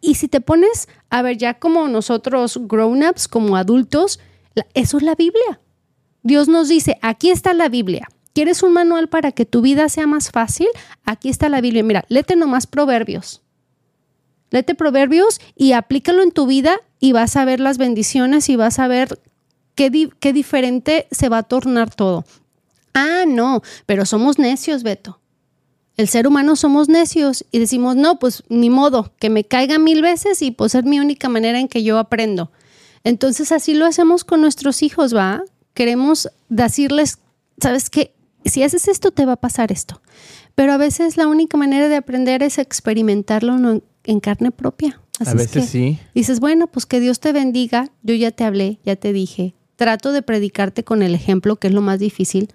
[0.00, 4.18] Y si te pones, a ver, ya como nosotros grown-ups, como adultos,
[4.72, 5.60] eso es la Biblia.
[6.22, 8.08] Dios nos dice, aquí está la Biblia.
[8.32, 10.68] ¿Quieres un manual para que tu vida sea más fácil?
[11.04, 11.82] Aquí está la Biblia.
[11.82, 13.42] Mira, léete nomás proverbios.
[14.50, 18.78] Léete proverbios y aplícalo en tu vida y vas a ver las bendiciones y vas
[18.78, 19.18] a ver
[19.74, 22.24] qué, qué diferente se va a tornar todo.
[22.94, 25.20] Ah, no, pero somos necios, Beto.
[25.96, 30.00] El ser humano somos necios y decimos, no, pues ni modo, que me caiga mil
[30.00, 32.50] veces y pues es mi única manera en que yo aprendo.
[33.04, 35.42] Entonces así lo hacemos con nuestros hijos, ¿va?
[35.74, 37.18] Queremos decirles,
[37.60, 38.14] ¿sabes qué?
[38.44, 40.00] Si haces esto, te va a pasar esto.
[40.54, 45.00] Pero a veces la única manera de aprender es experimentarlo en carne propia.
[45.24, 45.98] a veces sí.
[46.14, 49.54] Dices, bueno, pues que Dios te bendiga, yo ya te hablé, ya te dije.
[49.76, 52.52] Trato de predicarte con el ejemplo, que es lo más difícil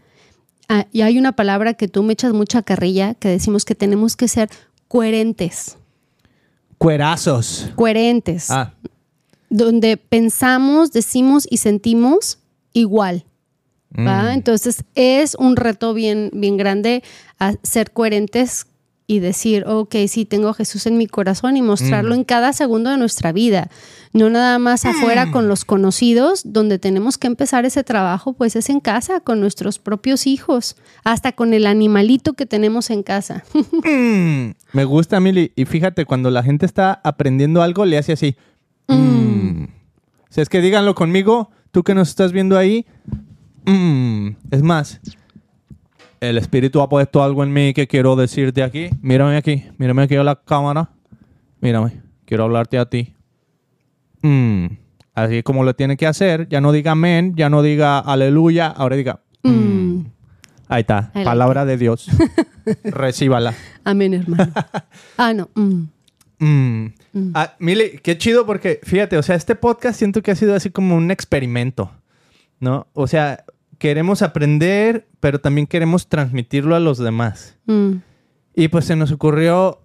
[0.70, 4.18] Ah, y hay una palabra que tú me echas mucha carrilla, que decimos que tenemos
[4.18, 4.50] que ser
[4.90, 5.78] coherentes.
[6.78, 7.70] Cuerazos.
[7.76, 8.52] Coherentes.
[8.52, 8.74] Ah.
[9.50, 12.40] Donde pensamos, decimos y sentimos
[12.78, 13.26] igual.
[13.98, 14.24] ¿va?
[14.24, 14.28] Mm.
[14.30, 17.04] Entonces es un reto bien, bien grande
[17.40, 18.68] a ser coherentes
[19.10, 22.20] y decir, ok, sí, tengo a Jesús en mi corazón y mostrarlo mm.
[22.20, 23.70] en cada segundo de nuestra vida.
[24.12, 28.70] No nada más afuera con los conocidos, donde tenemos que empezar ese trabajo, pues es
[28.70, 33.44] en casa, con nuestros propios hijos, hasta con el animalito que tenemos en casa.
[33.88, 34.52] Mm.
[34.74, 35.54] Me gusta, Mili.
[35.56, 38.36] Y fíjate, cuando la gente está aprendiendo algo, le hace así.
[38.88, 39.66] Mm.
[40.30, 42.86] Si es que díganlo conmigo, tú que nos estás viendo ahí.
[44.52, 45.02] Es más,
[46.20, 48.90] el Espíritu ha puesto algo en mí que quiero decirte aquí.
[49.02, 50.90] Mírame aquí, mírame aquí a la cámara.
[51.60, 53.14] Mírame, quiero hablarte a ti.
[54.22, 54.68] Mm.
[55.14, 58.96] Así como lo tiene que hacer, ya no diga amén, ya no diga aleluya, ahora
[58.96, 59.20] diga.
[59.44, 60.06] Mm.
[60.70, 62.08] Ahí está, palabra de Dios.
[62.84, 63.54] Recíbala.
[63.84, 64.52] Amén, hermano.
[65.18, 65.50] ah, no.
[66.40, 66.88] Mm.
[67.34, 70.70] Ah, Mili, qué chido porque, fíjate, o sea, este podcast siento que ha sido así
[70.70, 71.92] como un experimento,
[72.60, 72.88] ¿no?
[72.94, 73.44] O sea,
[73.78, 77.58] queremos aprender, pero también queremos transmitirlo a los demás.
[77.66, 77.94] Mm.
[78.56, 79.82] Y pues se nos ocurrió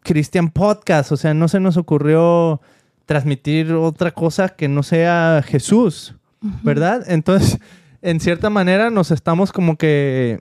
[0.00, 2.60] Christian Podcast, o sea, no se nos ocurrió
[3.06, 6.14] transmitir otra cosa que no sea Jesús,
[6.62, 7.04] ¿verdad?
[7.08, 7.58] Entonces,
[8.02, 10.40] en cierta manera nos estamos como que,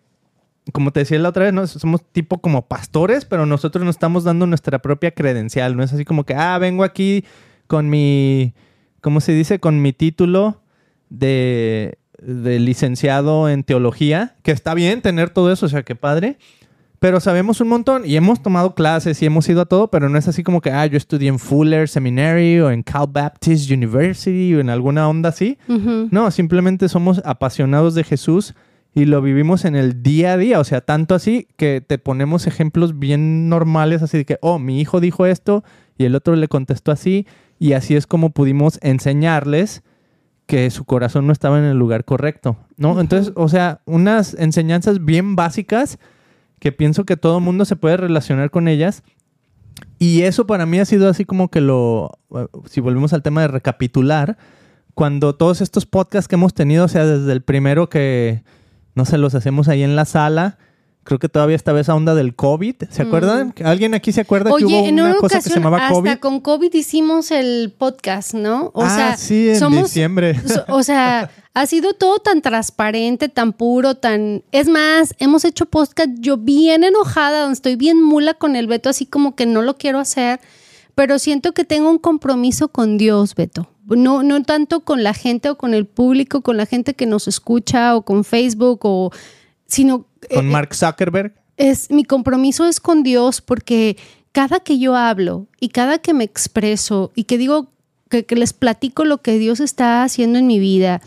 [0.72, 1.66] como te decía la otra vez, ¿no?
[1.68, 6.06] somos tipo como pastores, pero nosotros nos estamos dando nuestra propia credencial, no es así
[6.06, 7.24] como que, ah, vengo aquí
[7.68, 8.54] con mi,
[9.02, 9.60] ¿cómo se dice?
[9.60, 10.62] Con mi título
[11.10, 16.38] de de licenciado en teología, que está bien tener todo eso, o sea, qué padre.
[17.00, 20.18] Pero sabemos un montón y hemos tomado clases y hemos ido a todo, pero no
[20.18, 24.56] es así como que, ah, yo estudié en Fuller Seminary o en Cal Baptist University
[24.56, 25.58] o en alguna onda así.
[25.68, 28.56] No, simplemente somos apasionados de Jesús
[28.96, 30.60] y lo vivimos en el día a día.
[30.60, 34.80] O sea, tanto así que te ponemos ejemplos bien normales, así de que, oh, mi
[34.80, 35.66] hijo dijo esto
[35.98, 37.28] y el otro le contestó así.
[37.60, 39.84] Y así es como pudimos enseñarles
[40.46, 43.02] que su corazón no estaba en el lugar correcto, ¿no?
[43.02, 46.00] Entonces, o sea, unas enseñanzas bien básicas
[46.60, 49.04] que pienso que todo mundo se puede relacionar con ellas.
[50.00, 52.18] Y eso para mí ha sido así como que lo,
[52.70, 54.38] si volvemos al tema de recapitular,
[54.94, 58.44] cuando todos estos podcasts que hemos tenido, o sea, desde el primero que,
[58.96, 60.58] no sé, los hacemos ahí en la sala,
[61.06, 62.76] creo que todavía estaba esa onda del COVID.
[62.90, 63.08] ¿Se mm.
[63.08, 63.54] acuerdan?
[63.64, 66.10] ¿Alguien aquí se acuerda que hubo una, cosa que se llamaba COVID?
[66.10, 68.72] Hasta con COVID hicimos el podcast, ¿no?
[68.74, 70.42] O ah, sí, en diciembre.
[70.68, 74.44] o sea, ha sido todo tan transparente, tan puro, tan...
[74.52, 78.90] Es más, hemos hecho podcast yo bien enojada, donde estoy bien mula con el Beto,
[78.90, 80.40] así como que no lo quiero hacer,
[80.96, 83.70] pero siento que tengo un compromiso con Dios, Beto.
[83.88, 87.28] No, no tanto con la gente o con el público, con la gente que nos
[87.28, 89.12] escucha o con Facebook o
[89.68, 90.08] sino...
[90.34, 91.34] ¿Con eh, Mark Zuckerberg?
[91.58, 93.98] Es, mi compromiso es con Dios porque
[94.32, 97.72] cada que yo hablo y cada que me expreso y que digo
[98.10, 101.02] que, les platico lo que Dios está haciendo en mi vida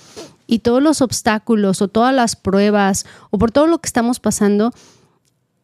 [0.46, 4.72] y todos los obstáculos o todas las pruebas o por todo lo que estamos pasando,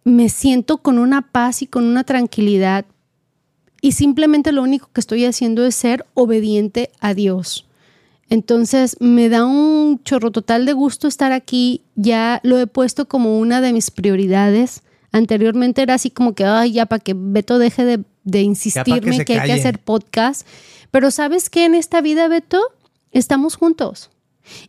[0.05, 2.85] me siento con una paz y con una tranquilidad
[3.85, 7.66] y simplemente lo único que estoy haciendo es ser obediente a Dios.
[8.31, 11.83] Entonces me da un chorro total de gusto estar aquí.
[11.94, 14.85] Ya lo he puesto como una de mis prioridades.
[15.12, 17.85] Anteriormente era así como que, ay, ya para que Beto deje
[18.25, 20.47] de, insistirme que, hay que hacer podcast.
[20.90, 22.62] Pero sabes que en esta vida, Beto,
[23.12, 24.09] estamos juntos.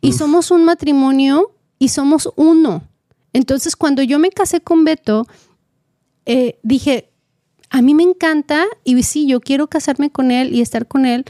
[0.02, 2.84] Y somos un matrimonio y somos uno.
[3.32, 5.26] Entonces, cuando yo me casé con Beto,
[6.26, 7.14] eh, dije,
[7.70, 11.26] a mí me encanta y sí, yo quiero casarme con él y estar con él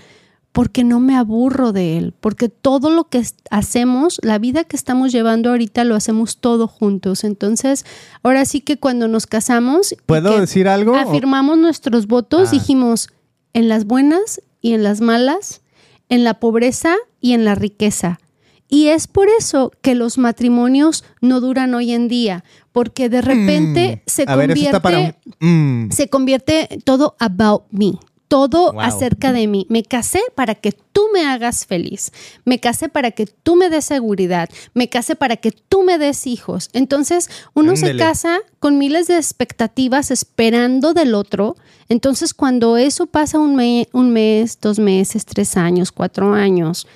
[0.55, 3.21] porque no me aburro de él, porque todo lo que
[3.51, 7.25] hacemos, la vida que estamos llevando ahorita lo hacemos todo juntos.
[7.25, 7.85] Entonces,
[8.23, 10.95] ahora sí que cuando nos casamos, ¿puedo decir algo?
[10.95, 12.51] Afirmamos nuestros votos, ah.
[12.53, 13.09] dijimos
[13.51, 15.61] en las buenas y en las malas,
[16.07, 18.21] en la pobreza y en la riqueza.
[18.69, 22.45] Y es por eso que los matrimonios no duran hoy en día,
[22.75, 24.09] porque de repente mm.
[24.09, 25.91] se convierte mm.
[25.91, 27.93] se convierte todo about me
[28.27, 29.65] todo acerca de mí.
[29.69, 32.11] Me casé para que tú me hagas feliz.
[32.43, 34.49] Me casé para que tú me des seguridad.
[34.73, 36.69] Me casé para que tú me des hijos.
[36.73, 41.55] Entonces, uno se casa con miles de expectativas esperando del otro.
[41.87, 43.57] Entonces, cuando eso pasa un,
[43.93, 46.87] un mes, dos meses, tres años, cuatro años,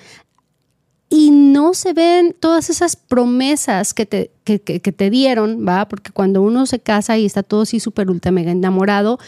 [1.12, 5.88] y no se ven todas esas promesas que te, que, te dieron, ¿va?
[5.88, 9.18] Porque cuando uno se casa y está todo así súper ultra mega enamorado,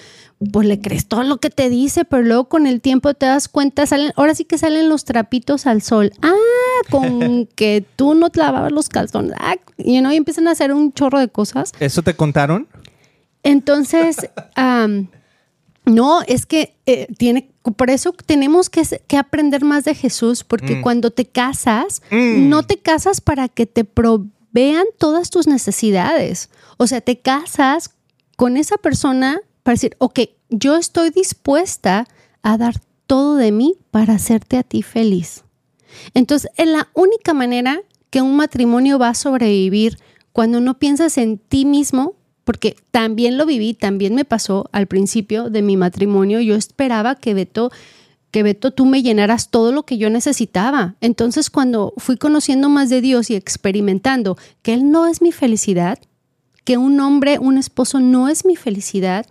[0.53, 3.49] pues le crees todo lo que te dice, pero luego con el tiempo te das
[3.49, 6.13] cuenta, salen, ahora sí que salen los trapitos al sol.
[6.23, 6.33] Ah,
[6.89, 9.33] con que tú no te lavabas los calzones.
[9.41, 11.73] Ah, y empiezan a hacer un chorro de cosas.
[11.81, 12.69] ¿Eso te contaron?
[13.43, 14.29] Entonces,
[15.85, 18.83] no, es que eh, tiene, por eso tenemos que,
[19.17, 20.83] aprender más de Jesús, porque mm.
[20.83, 22.49] cuando te casas, mm.
[22.49, 26.51] no te casas para que te provean todas tus necesidades.
[26.77, 27.91] O sea, te casas
[28.37, 32.07] con esa persona para decir, ok, yo estoy dispuesta
[32.43, 35.45] a dar todo de mí para hacerte a ti feliz.
[36.15, 39.99] Entonces, es la única manera que un matrimonio va a sobrevivir
[40.33, 42.15] cuando no piensas en ti mismo,
[42.53, 46.39] porque también lo viví, también me pasó al principio de mi matrimonio.
[46.43, 47.73] Yo esperaba que Beto,
[48.31, 50.95] que Beto tú me llenaras todo lo que yo necesitaba.
[51.01, 55.99] Entonces cuando fui conociendo más de Dios y experimentando que Él no es mi felicidad,
[56.65, 59.25] que un hombre, un esposo no es mi felicidad,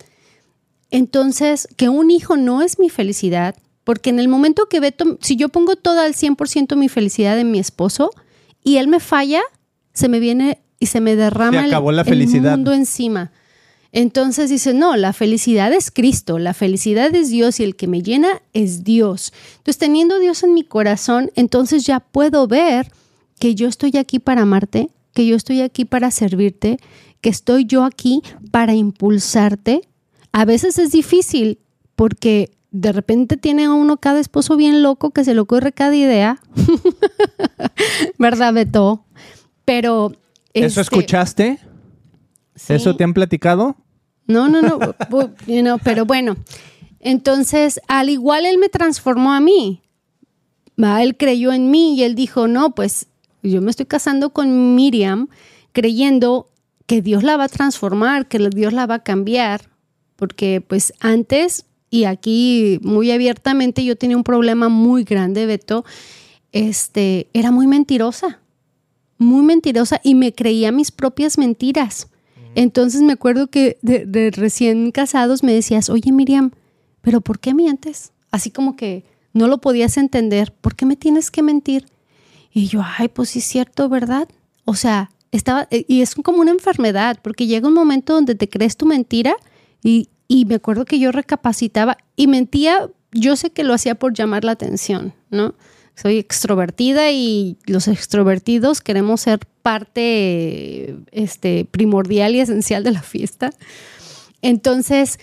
[0.90, 3.54] entonces que un hijo no es mi felicidad,
[3.84, 7.52] porque en el momento que Beto, si yo pongo toda al 100% mi felicidad en
[7.52, 8.10] mi esposo
[8.64, 9.44] y él me falla,
[9.94, 13.32] se me viene y se me derrama el, mundo encima.
[13.91, 18.02] Entonces dice, no, la felicidad es Cristo, la felicidad es Dios y el que me
[18.02, 19.32] llena es Dios.
[19.58, 22.91] Entonces, teniendo Dios en mi corazón, entonces ya puedo ver
[23.38, 26.80] que yo estoy aquí para amarte, que yo estoy aquí para servirte,
[27.22, 29.88] que estoy yo aquí para impulsarte.
[30.32, 31.60] A veces es difícil
[31.96, 35.96] porque de repente tiene a uno cada esposo bien loco que se le ocurre cada
[35.96, 36.39] idea.
[38.17, 39.06] ¿Verdad, Beto?
[39.63, 40.13] Pero
[40.54, 41.60] ¿Eso este, escuchaste?
[42.68, 43.76] ¿Eso te han platicado?
[44.28, 46.36] No, no, no, pero bueno.
[47.00, 49.82] Entonces, al igual él me transformó a mí.
[50.78, 53.08] Él creyó en mí y él dijo, no, pues
[53.44, 55.28] yo me estoy casando con Miriam
[55.74, 56.50] creyendo
[56.86, 59.70] que Dios la va a transformar, que Dios la va a cambiar,
[60.16, 65.86] porque pues antes, y aquí muy abiertamente, yo tenía un problema muy grande, Beto,
[66.52, 68.41] este, era muy mentirosa
[69.22, 72.08] muy mentirosa y me creía mis propias mentiras.
[72.56, 76.52] Entonces me acuerdo que de, recién casados me decías, oye Miriam,
[77.02, 78.12] pero ¿por qué mientes?
[78.32, 81.86] Así como que no lo podías entender, ¿por qué me tienes que mentir?
[82.52, 84.28] Y yo, ay, pues sí es cierto, ¿verdad?
[84.66, 88.50] O sea, estaba, eh, y es como una enfermedad, porque llega un momento donde te
[88.50, 89.36] crees tu mentira
[89.82, 94.14] y, y me acuerdo que yo recapacitaba y mentía, yo sé que lo hacía por
[94.14, 95.56] llamar la atención, ¿no?
[96.02, 103.52] Soy extrovertida y los extrovertidos queremos ser parte este, primordial y esencial de la fiesta.
[104.42, 105.20] Entonces,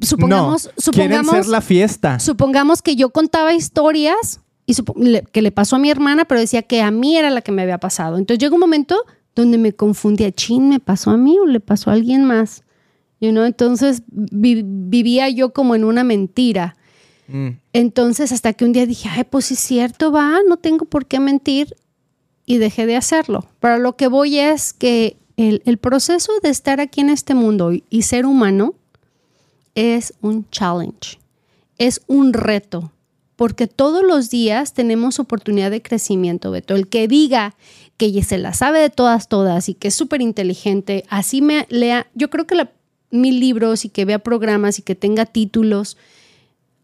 [0.00, 2.18] supongamos, supongamos ser la fiesta.
[2.18, 4.74] Supongamos que yo contaba historias y
[5.32, 7.62] que le pasó a mi hermana, pero decía que a mí era la que me
[7.62, 8.16] había pasado.
[8.16, 8.96] Entonces llega un momento
[9.34, 12.62] donde me confundía, chin, ¿me pasó a mí o le pasó a alguien más?
[13.20, 13.44] You know?
[13.44, 16.76] Entonces vivía yo como en una mentira.
[17.32, 17.58] Mm.
[17.72, 21.06] Entonces, hasta que un día dije, ay, pues sí es cierto, va, no tengo por
[21.06, 21.74] qué mentir
[22.44, 23.46] y dejé de hacerlo.
[23.58, 27.72] Pero lo que voy es que el, el proceso de estar aquí en este mundo
[27.72, 28.74] y, ser humano
[29.74, 31.18] es un challenge,
[31.78, 32.92] es un reto,
[33.36, 36.74] porque todos los días tenemos oportunidad de crecimiento, Beto.
[36.74, 37.56] El que diga
[37.96, 42.06] que se la sabe de todas, todas y que es súper inteligente, así me lea,
[42.14, 42.70] yo creo que la,
[43.12, 45.96] mil libros y que vea programas y que tenga títulos,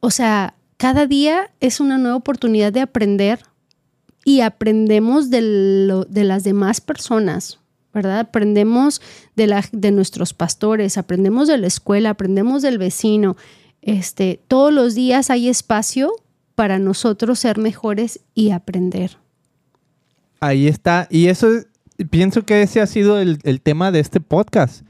[0.01, 3.40] o sea, cada día es una nueva oportunidad de aprender
[4.24, 5.40] y aprendemos de,
[6.12, 7.59] las demás personas,
[7.92, 8.20] ¿verdad?
[8.20, 9.01] Aprendemos
[9.36, 13.36] de, de nuestros pastores, aprendemos de la escuela, aprendemos del vecino.
[13.82, 16.12] Este, todos los días hay espacio
[16.55, 19.16] para nosotros ser mejores y aprender.
[20.40, 21.09] Ahí está.
[21.11, 21.49] Y eso
[22.11, 24.82] pienso que ese ha sido el tema de este podcast.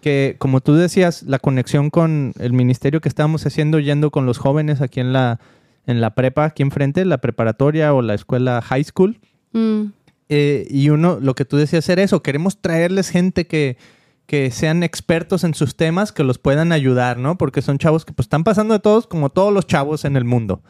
[0.00, 4.38] Que, como tú decías, la conexión con el ministerio que estábamos haciendo yendo con los
[4.38, 5.40] jóvenes aquí en la,
[5.86, 9.18] en la prepa, aquí enfrente, la preparatoria o la escuela high school.
[9.52, 9.86] Mm,
[10.30, 13.78] Eh, y uno, lo que tú decías era eso, queremos traerles gente que,
[14.26, 17.38] que sean expertos en sus temas, que los puedan ayudar, ¿no?
[17.38, 20.24] Porque son chavos que pues están pasando de todos, como todos los chavos en el
[20.24, 20.60] mundo.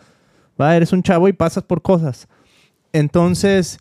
[0.60, 0.76] ¿Va?
[0.76, 2.28] Eres un chavo y pasas por cosas.
[2.92, 3.80] Entonces,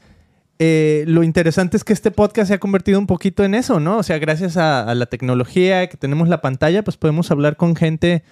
[0.60, 3.98] eh, lo interesante es que este podcast se ha convertido un poquito en eso, ¿no?
[3.98, 8.24] O sea, gracias a, la tecnología, que tenemos la pantalla, pues podemos hablar con gente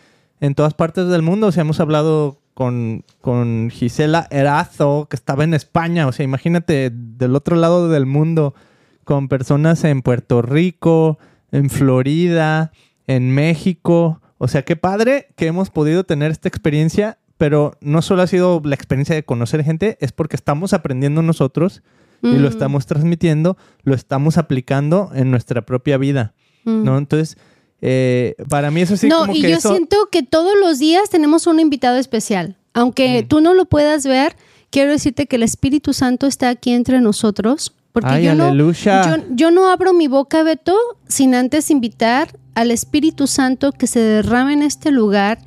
[0.41, 1.47] en todas partes del mundo.
[1.47, 6.07] O sea, hemos hablado con, con Gisela Erazo, que estaba en España.
[6.07, 8.55] O sea, imagínate del otro lado del mundo,
[9.03, 11.19] con personas en Puerto Rico,
[11.51, 12.71] en Florida,
[13.05, 14.19] en México.
[14.39, 18.61] O sea, qué padre que hemos podido tener esta experiencia, pero no solo ha sido
[18.65, 21.83] la experiencia de conocer gente, es porque estamos aprendiendo nosotros
[22.21, 26.83] y lo mm, estamos transmitiendo, lo estamos aplicando en nuestra propia vida, mm.
[26.83, 26.97] ¿no?
[26.97, 27.37] Entonces,
[27.81, 29.69] eh, para mí eso sí no, como y que yo eso...
[29.69, 32.57] siento que todos los días tenemos un invitado especial.
[32.73, 33.27] Aunque Mm.
[33.27, 34.35] tú no lo puedas ver,
[34.71, 37.73] quiero decirte que el Espíritu Santo está aquí entre nosotros.
[37.91, 39.17] Porque Ay, yo, no, aleluya.
[39.17, 40.75] yo, yo no abro mi boca, Beto,
[41.07, 45.37] sin antes invitar al Espíritu Santo que se derrame en este lugar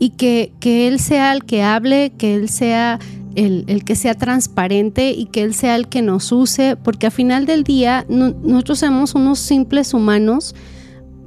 [0.00, 2.98] y que, que Él sea el que hable, que Él sea
[3.36, 7.46] el, que sea transparente y que Él sea el que nos use, porque al final
[7.46, 10.54] del día no- nosotros somos unos simples humanos,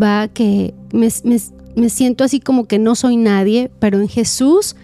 [0.01, 1.37] va, que me, me-
[1.75, 4.75] me siento así como que no soy nadie, pero en Jesús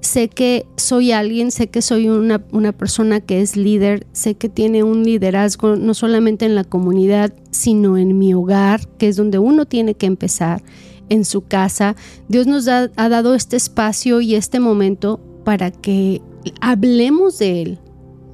[0.00, 4.48] sé que soy alguien, sé que soy una, una persona que es líder, sé que
[4.48, 9.38] tiene un liderazgo no solamente en la comunidad, sino en mi hogar, que es donde
[9.38, 10.62] uno tiene que empezar,
[11.08, 11.94] en su casa.
[12.28, 16.22] Dios nos ha dado este espacio y este momento para que
[16.60, 17.78] hablemos de Él,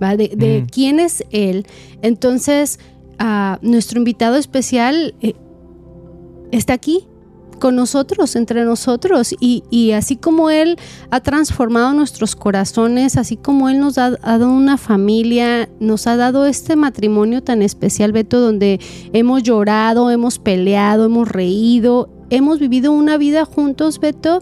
[0.02, 0.16] ¿va?
[0.16, 0.66] de, de Mm.
[0.66, 1.66] quién es Él.
[2.02, 2.78] Entonces,
[3.18, 5.34] ah, nuestro invitado especial eh,
[6.50, 7.06] está aquí
[7.58, 10.76] con nosotros, entre nosotros, y, y así como Él
[11.10, 16.46] ha transformado nuestros corazones, así como Él nos ha dado una familia, nos ha dado
[16.46, 18.78] este matrimonio tan especial, Beto, donde
[19.12, 24.40] hemos llorado, hemos peleado, hemos reído, hemos vivido una vida juntos, Beto,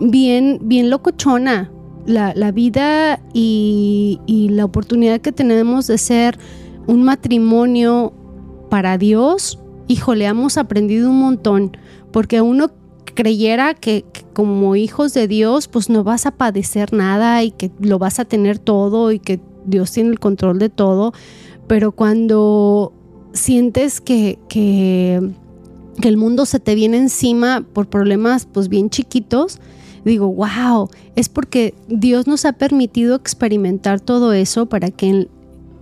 [0.00, 1.70] bien, bien locochona.
[2.06, 6.38] La, la vida y, la oportunidad que tenemos de ser
[6.86, 8.12] un matrimonio
[8.70, 11.76] para Dios, híjole, hemos aprendido un montón,
[12.12, 12.70] porque uno
[13.14, 17.70] creyera que, que como hijos de Dios, pues no vas a padecer nada y que
[17.80, 21.12] lo vas a tener todo y que Dios tiene el control de todo,
[21.66, 22.92] pero cuando
[23.32, 25.20] sientes que, que,
[26.00, 29.58] que el mundo se te viene encima por problemas pues bien chiquitos,
[30.10, 35.28] digo, wow, es porque Dios nos ha permitido experimentar todo eso para que en,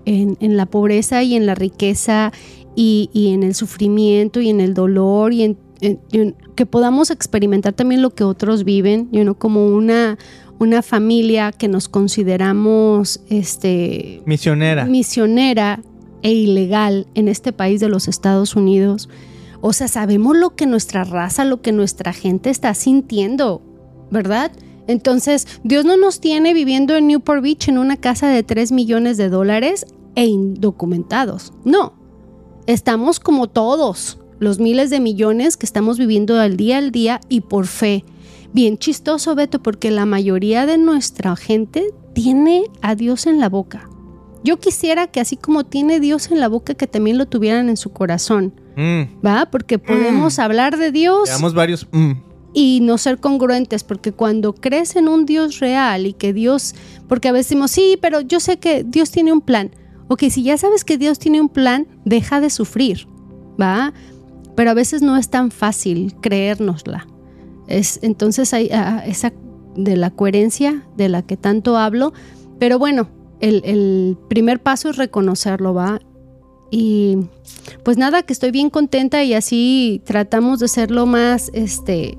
[0.07, 2.33] en, en la pobreza y en la riqueza
[2.75, 7.11] y, y, en el sufrimiento y en el dolor y en, en, en, que podamos
[7.11, 10.19] experimentar también lo que otros viven, you know, como una,
[10.59, 14.87] una familia que nos consideramos este, Misionera.
[14.87, 15.81] misionera
[16.23, 19.09] e ilegal en este país de los Estados Unidos.
[19.61, 23.63] O sea, sabemos lo que nuestra raza, lo que nuestra gente está sintiendo,
[24.15, 24.51] ¿verdad?
[24.87, 29.19] Entonces, Dios no nos tiene viviendo en Newport Beach en una casa de 3 millones
[29.19, 29.85] de dólares
[30.15, 31.53] e indocumentados.
[31.65, 31.93] No,
[32.67, 37.43] estamos como todos, los miles de millones que estamos viviendo al día al día y
[37.43, 38.05] por fe.
[38.53, 41.85] Bien chistoso, Beto, porque la mayoría de nuestra gente
[42.15, 43.89] tiene a Dios en la boca.
[44.45, 47.77] Yo quisiera que así como tiene Dios en la boca, que también lo tuvieran en
[47.77, 49.25] su corazón, Mm.
[49.25, 49.47] ¿va?
[49.53, 51.87] Porque podemos hablar de Dios Veamos varios...
[51.93, 52.13] mm.
[52.55, 56.75] Y no ser congruentes, porque cuando crees en un Dios real y que Dios,
[57.09, 59.73] porque a veces decimos, sí, pero yo sé que Dios tiene un plan.
[60.07, 63.09] Ok, si ya sabes que Dios tiene un plan, deja de sufrir,
[63.61, 63.93] ¿va?
[64.55, 67.09] Pero a veces no es tan fácil creérnosla.
[67.67, 69.33] Es, entonces hay ah, esa
[69.75, 72.13] de la coherencia de la que tanto hablo,
[72.61, 73.09] pero bueno,
[73.41, 76.01] el, el primer paso es reconocerlo, ¿va?
[76.71, 77.19] Y
[77.83, 82.17] pues nada, que estoy bien contenta y así tratamos de ser lo más, este,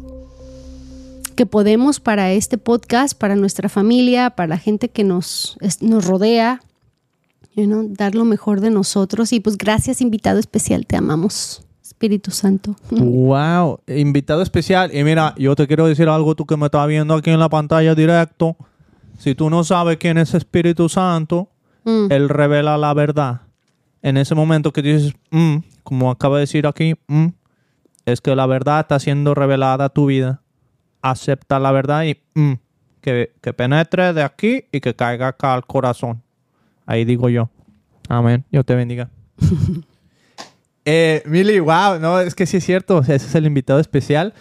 [1.36, 6.61] que podemos para este podcast, para nuestra familia, para la gente que nos, nos rodea,
[7.55, 9.31] you know, dar lo mejor de nosotros.
[9.33, 12.75] Y pues gracias, invitado especial, te amamos, Espíritu Santo.
[12.89, 14.95] Wow, invitado especial.
[14.95, 17.49] Y mira, yo te quiero decir algo, tú que me estás viendo aquí en la
[17.49, 18.55] pantalla directo.
[19.19, 21.49] Si tú no sabes quién es Espíritu Santo,
[21.86, 23.41] Mm, Él revela la verdad.
[24.01, 27.27] En ese momento que dices, "Mm", como acaba de decir aquí, "Mm",
[28.05, 30.41] es que la verdad está siendo revelada a tu vida.
[31.09, 32.53] Acepta la verdad y "Mm",
[33.01, 36.23] que, que penetre de aquí y que caiga acá al corazón.
[36.85, 37.49] Ahí digo yo.
[38.09, 38.43] Amén.
[38.51, 39.09] Dios te bendiga.
[40.87, 43.79] Eh, Mili, wow, no, es que sí es cierto, o sea, ese es el invitado
[43.79, 44.35] especial.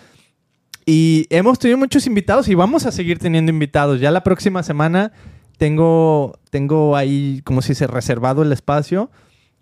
[0.84, 3.98] Y hemos tenido muchos invitados y vamos a seguir teniendo invitados.
[3.98, 5.12] Ya la próxima semana
[5.56, 9.10] tengo, tengo ahí, como si se reservado el espacio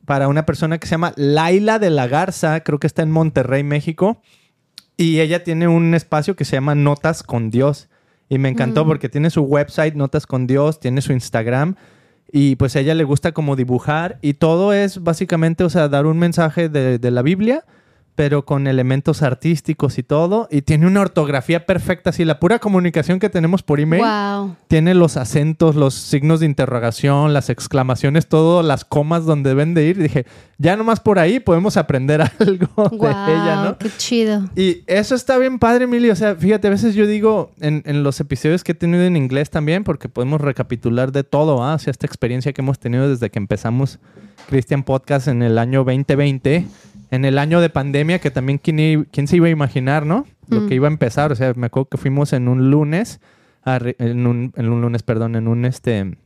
[0.07, 3.63] para una persona que se llama Laila de la Garza, creo que está en Monterrey,
[3.63, 4.21] México.
[4.97, 7.89] Y ella tiene un espacio que se llama Notas con Dios.
[8.29, 8.89] Y me encantó Mm.
[8.89, 11.77] porque tiene su website, Notas con Dios, tiene su Instagram.
[12.31, 14.19] Y pues a ella le gusta como dibujar.
[14.23, 17.65] Y todo es básicamente, o sea, dar un mensaje de, de la Biblia,
[18.15, 20.47] pero con elementos artísticos y todo.
[20.51, 24.03] Y tiene una ortografía perfecta, así la pura comunicación que tenemos por email.
[24.03, 24.57] Wow.
[24.69, 29.85] Tiene los acentos, los signos de interrogación, las exclamaciones, todo, las comas donde deben de
[29.87, 29.99] ir.
[30.03, 30.27] Dije,
[30.59, 32.99] ya nomás por ahí podemos aprender algo Wow.
[33.27, 33.79] de ella, ¿no?
[33.79, 34.49] Qué chido.
[34.57, 36.11] Y eso está bien padre, Emily.
[36.11, 39.17] O sea, fíjate, a veces yo digo en, en los episodios que he tenido en
[39.17, 41.75] inglés también, porque podemos recapitular de todo, ¿ah?
[41.75, 43.99] O sea, esta experiencia que hemos tenido desde que empezamos
[44.49, 46.67] Christian Podcast en el año 2020,
[47.13, 50.25] en el año de pandemia, que también quién, quién se iba a imaginar, ¿no?
[50.49, 50.69] Lo Mm.
[50.69, 51.31] que iba a empezar.
[51.31, 53.21] O sea, me acuerdo que fuimos en un lunes,
[53.65, 56.17] a en, un, en un lunes, perdón, en un este,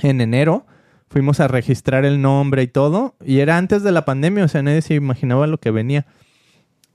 [0.00, 0.66] en enero.
[1.10, 3.16] Fuimos a registrar el nombre y todo.
[3.22, 6.06] Y era antes de la pandemia, o sea, nadie se imaginaba lo que venía.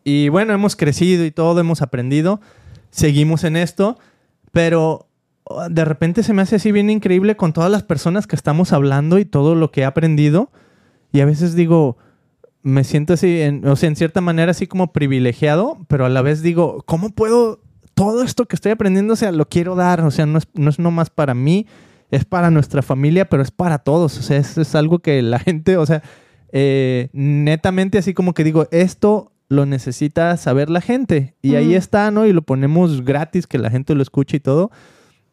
[0.04, 2.42] Y bueno, hemos crecido y todo, hemos aprendido,
[2.90, 4.00] seguimos en esto,
[4.52, 5.08] pero
[5.44, 8.74] oh, de repente se me hace así bien increíble con todas las personas que estamos
[8.74, 10.50] hablando y todo lo que he aprendido.
[11.12, 11.98] Y a veces digo,
[12.62, 16.22] me siento así, en- o sea, en cierta manera así como privilegiado, pero a la
[16.22, 17.62] vez digo, ¿cómo puedo
[17.94, 20.70] todo esto que estoy aprendiendo, o sea, lo quiero dar, o sea, no es, no
[20.70, 21.68] es nomás para mí,
[22.12, 25.40] es para nuestra familia, pero es para todos, o sea, es, es algo que la
[25.40, 26.02] gente, o sea,
[26.52, 31.36] eh, netamente así como que digo, esto lo necesita saber la gente.
[31.42, 32.26] Y ahí está, ¿no?
[32.28, 34.70] Y lo ponemos gratis, que la gente lo escuche y todo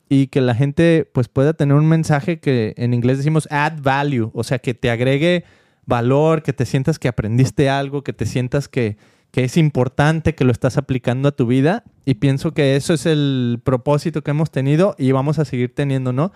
[0.08, 4.30] y que la gente pues pueda tener un mensaje que en inglés decimos add value,
[4.34, 5.44] o sea, que te agregue
[5.86, 8.96] valor, que te sientas que aprendiste algo, que te sientas que,
[9.30, 13.06] que es importante, que lo estás aplicando a tu vida y pienso que eso es
[13.06, 16.32] el propósito que hemos tenido y vamos a seguir teniendo, ¿no?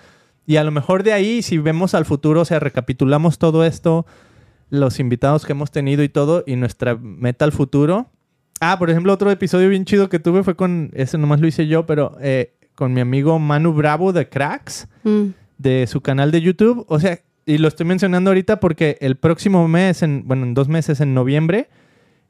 [0.46, 4.06] Y a lo mejor de ahí, si vemos al futuro, o sea, recapitulamos todo esto,
[4.70, 8.08] los invitados que hemos tenido y todo, y nuestra meta al futuro.
[8.60, 11.66] Ah, por ejemplo, otro episodio bien chido que tuve fue con, ese nomás lo hice
[11.66, 15.28] yo, pero eh, con mi amigo Manu Bravo de Cracks, Mm.
[15.58, 16.84] de su canal de YouTube.
[16.88, 20.68] O sea, y lo estoy mencionando ahorita porque el próximo mes, en, bueno, en dos
[20.68, 21.68] meses, en noviembre,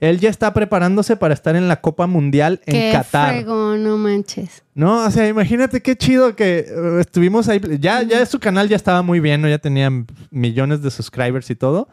[0.00, 3.44] él ya está preparándose para estar en la Copa Mundial en Qué Qatar.
[3.44, 4.62] no manches.
[4.74, 7.60] No, o sea, imagínate qué chido que eh, estuvimos ahí.
[7.78, 9.48] Ya, ya su canal ya estaba muy bien, ¿no?
[9.48, 9.90] Ya tenía
[10.30, 11.88] millones de subscribers y todo.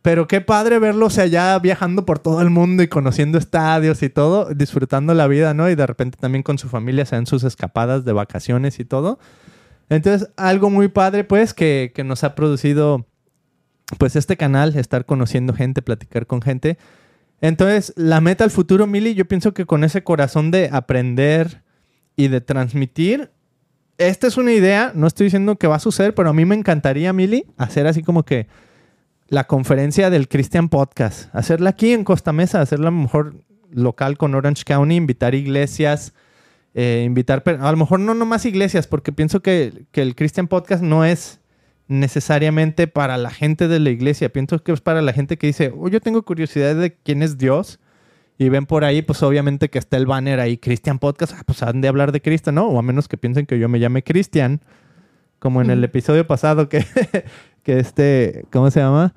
[0.00, 4.02] Pero qué padre verlo, o sea, ya viajando por todo el mundo y conociendo estadios
[4.02, 5.70] y todo, disfrutando la vida, ¿no?
[5.70, 9.18] Y de repente también con su familia, se dan sus escapadas de vacaciones y todo.
[9.88, 13.06] Entonces, algo muy padre, pues, que, que nos ha producido,
[13.98, 16.78] pues, este canal, estar conociendo gente, platicar con gente.
[17.40, 21.62] Entonces, la meta al futuro, Mili, yo pienso que con ese corazón de aprender
[22.16, 23.30] y de transmitir,
[23.98, 26.54] esta es una idea, no estoy diciendo que va a suceder, pero a mí me
[26.54, 28.48] encantaría, Mili, hacer así como que
[29.28, 33.36] la conferencia del Christian Podcast, hacerla aquí en Costa Mesa, hacerla mejor
[33.70, 36.14] local con Orange County, invitar iglesias,
[36.74, 40.82] eh, invitar, a lo mejor no nomás iglesias, porque pienso que, que el Christian Podcast
[40.82, 41.40] no es
[41.86, 45.72] necesariamente para la gente de la iglesia, pienso que es para la gente que dice,
[45.76, 47.78] oh, yo tengo curiosidad de quién es Dios,
[48.36, 51.62] y ven por ahí, pues obviamente que está el banner ahí, Christian Podcast, ah, pues
[51.62, 52.66] han de hablar de Cristo, ¿no?
[52.66, 54.60] O a menos que piensen que yo me llame Cristian,
[55.38, 56.84] como en el episodio pasado que,
[57.62, 59.14] que este, ¿cómo se llama?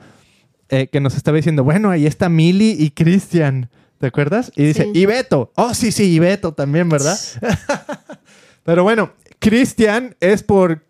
[0.70, 4.52] Eh, que nos estaba diciendo, bueno, ahí está Mili y Cristian, ¿te acuerdas?
[4.56, 4.92] Y dice, Sí.
[4.94, 7.18] y Beto, oh sí, sí, y Beto también, ¿verdad?
[8.64, 10.86] Pero bueno, Cristian es por,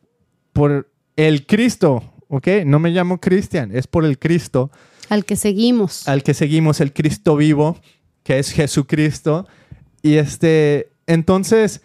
[0.54, 2.48] por el Cristo, ¿ok?
[2.66, 4.72] No me llamo Cristian, es por el Cristo
[5.10, 6.08] Al que seguimos.
[6.08, 7.80] al que seguimos, el Cristo vivo,
[8.24, 9.48] que es Jesucristo.
[10.02, 11.82] Y este, entonces,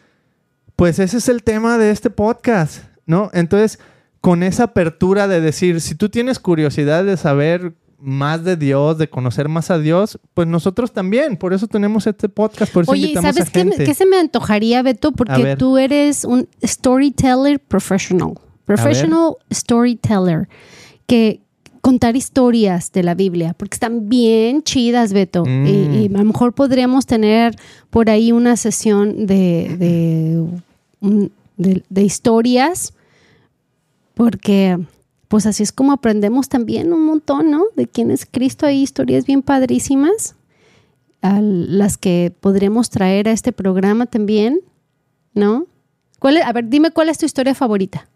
[0.77, 3.31] pues ese es el tema de este podcast, ¿no?
[3.35, 3.79] Entonces,
[4.21, 7.75] con esa apertura de decir, si tú tienes curiosidad de saber
[8.05, 12.29] más de Dios, de conocer más a Dios, pues nosotros también, por eso tenemos este
[12.29, 13.85] podcast, por eso Oye, invitamos ¿sabes a qué, me- gente.
[13.85, 15.13] qué se me antojaría, Beto?
[15.13, 18.33] Porque tú eres un storyteller professional.
[18.65, 20.49] Professional storyteller.
[21.07, 21.41] Que
[21.81, 25.45] contar historias de la Biblia, porque están bien chidas, Beto.
[25.45, 25.67] Mm.
[25.67, 27.57] Y, y a lo mejor podríamos tener
[27.91, 30.45] por ahí una sesión de, de,
[31.01, 32.95] un- de- de historias,
[34.15, 34.79] porque
[35.33, 37.65] pues así es como aprendemos también un montón, ¿no?
[37.75, 38.67] De quién es Cristo.
[38.67, 40.35] Hay historias bien padrísimas
[41.23, 44.61] a las que podríamos traer a este programa también,
[45.33, 45.65] ¿no?
[46.19, 48.07] ¿Cuál es- a ver, dime cuál es tu historia favorita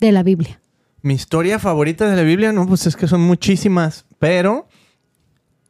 [0.00, 0.60] de la Biblia.
[1.00, 4.66] Mi historia favorita de la Biblia, no, pues es que son muchísimas, pero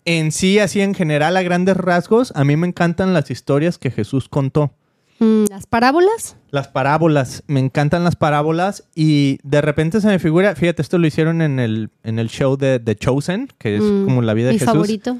[0.06, 3.90] en sí, así en general, a grandes rasgos, a mí me encantan las historias que
[3.90, 4.72] Jesús contó.
[5.18, 6.36] Mm, ¿Las parábolas?
[6.50, 11.06] Las parábolas, me encantan las parábolas y de repente se me figura, fíjate, esto lo
[11.06, 14.48] hicieron en el, en el show de The Chosen, que es Mm, como la vida
[14.48, 14.72] de Mi Jesús.
[14.72, 15.18] favorito.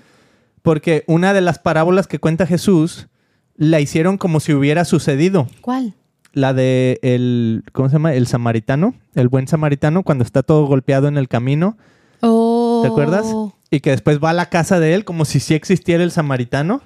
[0.63, 3.09] Porque una de las parábolas que cuenta Jesús
[3.57, 5.47] la hicieron como si hubiera sucedido.
[5.61, 5.95] ¿Cuál?
[6.33, 8.15] La de el, ¿cómo se llama?
[8.15, 11.77] El samaritano, el buen samaritano, cuando está todo golpeado en el camino.
[12.21, 12.81] Oh.
[12.83, 13.27] ¿Te acuerdas?
[13.71, 16.81] Y que después va a la casa de él como si sí existiera el samaritano.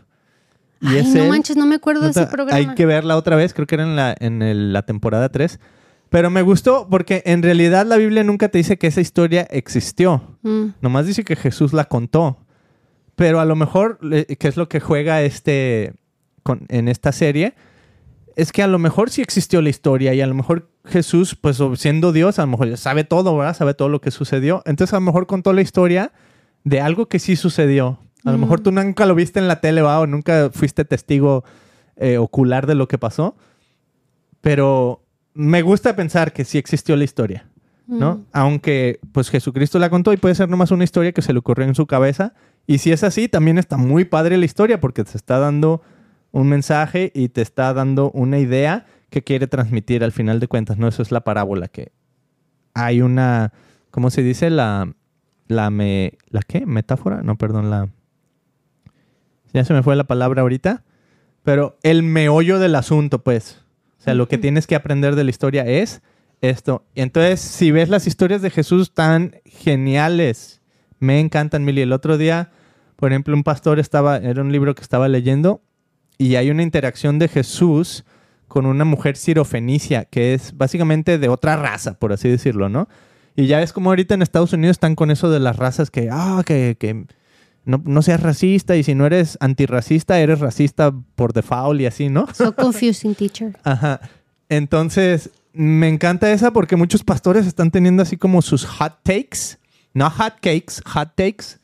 [0.81, 1.29] Y Ay, es no él.
[1.31, 2.57] manches, no me acuerdo de ese programa.
[2.59, 5.59] Hay que verla otra vez, creo que era en la, en el- la temporada 3.
[6.09, 10.39] Pero me gustó porque en realidad la Biblia nunca te dice que esa historia existió.
[10.43, 10.67] Mm.
[10.81, 12.39] Nomás dice que Jesús la contó.
[13.17, 15.95] Pero a lo mejor, le- que es lo que juega este
[16.43, 17.55] con- en esta serie,
[18.37, 21.59] es que a lo mejor sí existió la historia y a lo mejor Jesús, pues
[21.77, 23.57] siendo Dios, a lo mejor sabe todo, ¿verdad?
[23.57, 24.63] Sabe todo lo que sucedió.
[24.67, 26.13] Entonces a lo mejor contó la historia
[26.63, 27.99] de algo que sí sucedió.
[28.27, 28.41] A lo Mm.
[28.43, 30.01] mejor tú nunca lo viste en la tele, ¿va?
[30.01, 31.45] O nunca fuiste testigo
[31.97, 33.37] eh, ocular de lo que pasó.
[34.41, 35.03] Pero
[35.35, 37.49] me gusta pensar que sí existió la historia.
[37.89, 38.17] ¿no?
[38.17, 38.25] Mm.
[38.33, 41.67] Aunque pues Jesucristo la contó y puede ser nomás una historia que se le ocurrió
[41.69, 42.35] en su cabeza.
[42.67, 45.83] Y si es así, también está muy padre la historia porque te está dando
[46.33, 50.79] un mensaje y te está dando una idea que quiere transmitir al final de cuentas,
[50.79, 50.89] ¿no?
[50.89, 51.93] Eso es la parábola, que
[52.75, 53.53] hay una,
[53.93, 54.51] ¿cómo se dice?
[54.51, 54.93] La,
[55.47, 56.67] la, me, ¿la qué?
[56.67, 57.23] ¿Metáfora?
[57.23, 57.89] No, perdón, la...
[59.57, 60.85] Ya se me fue la palabra ahorita.
[61.43, 63.65] Pero el meollo del asunto, pues.
[63.99, 66.03] O sea, lo que tienes que aprender de la historia es
[66.43, 66.85] esto.
[66.95, 70.61] Y entonces, si ves las historias de Jesús tan geniales,
[70.99, 71.81] me encantan, Mili.
[71.81, 72.51] El otro día,
[72.97, 75.63] por ejemplo, un pastor estaba, era un libro que estaba leyendo,
[76.19, 78.05] y hay una interacción de Jesús
[78.49, 82.89] con una mujer sirofenicia, que es básicamente de otra raza, por así decirlo, ¿no?
[83.35, 86.11] Y ya ves como ahorita en Estados Unidos están con eso de las razas que,
[86.13, 87.07] ah, que, que
[87.67, 92.09] no, no seas racista, y si no eres antirracista, eres racista por default y así,
[92.09, 92.27] ¿no?
[92.33, 93.59] So confusing, teacher.
[93.65, 94.01] Ajá.
[94.49, 99.59] Entonces, me encanta esa porque muchos pastores están teniendo así como sus hot takes,
[99.95, 101.59] no hot cakes, hot takes,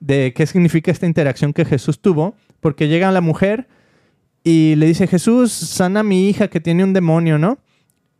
[0.00, 3.68] de qué significa esta interacción que Jesús tuvo, porque llega la mujer
[4.42, 7.58] y le dice, Jesús, sana a mi hija que tiene un demonio, ¿no?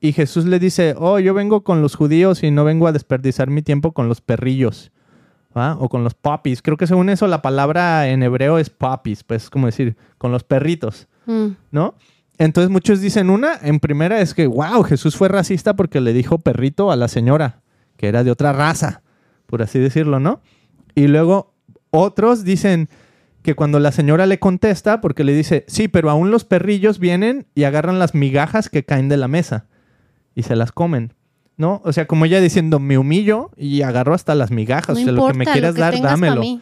[0.01, 3.51] Y Jesús le dice, oh, yo vengo con los judíos y no vengo a desperdiciar
[3.51, 4.93] mi tiempo con los perrillos.
[5.57, 5.77] ¿Va?
[5.79, 6.63] O con los puppies.
[6.63, 10.33] Creo que según eso la palabra en hebreo es puppies, pues es como decir, con
[10.33, 11.09] los perritos.
[11.27, 11.49] Mm.
[11.71, 11.95] ¿no?
[12.39, 16.39] Entonces muchos dicen una, en primera es que, wow, Jesús fue racista porque le dijo
[16.39, 17.63] perrito a la señora,
[17.97, 19.03] que era de otra raza,
[19.47, 20.43] por así decirlo, ¿no?
[20.95, 21.55] Y luego
[21.91, 22.89] otros dicen
[23.43, 27.47] que cuando la señora le contesta, porque le dice, sí, pero aún los perrillos vienen
[27.55, 29.67] y agarran las migajas que caen de la mesa
[30.35, 31.15] y se las comen.
[31.57, 31.81] ¿No?
[31.85, 34.89] O sea, como ella diciendo, me humillo y agarro hasta las migajas.
[34.97, 36.41] No o sea, importa, lo que me quieras que dar, dámelo.
[36.43, 36.61] mí.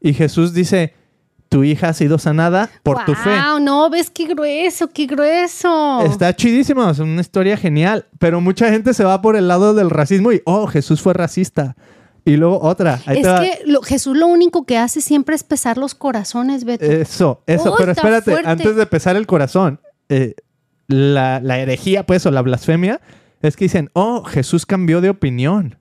[0.00, 0.92] Y Jesús dice,
[1.48, 3.30] tu hija ha sido sanada por tu fe.
[3.30, 6.02] Wow, no, ves qué grueso, qué grueso.
[6.02, 9.90] Está chidísimo, es una historia genial, pero mucha gente se va por el lado del
[9.90, 11.76] racismo y, oh, Jesús fue racista.
[12.24, 13.00] Y luego otra.
[13.06, 16.84] ahí es que lo- Jesús lo único que hace siempre es pesar los corazones, Beto.
[16.84, 18.50] Eso, eso, pero espérate, fuerte.
[18.50, 20.34] antes de pesar el corazón, eh,
[20.88, 23.00] la, la herejía, pues, o la blasfemia,
[23.42, 25.76] es que dicen, oh, Jesús cambió de opinión.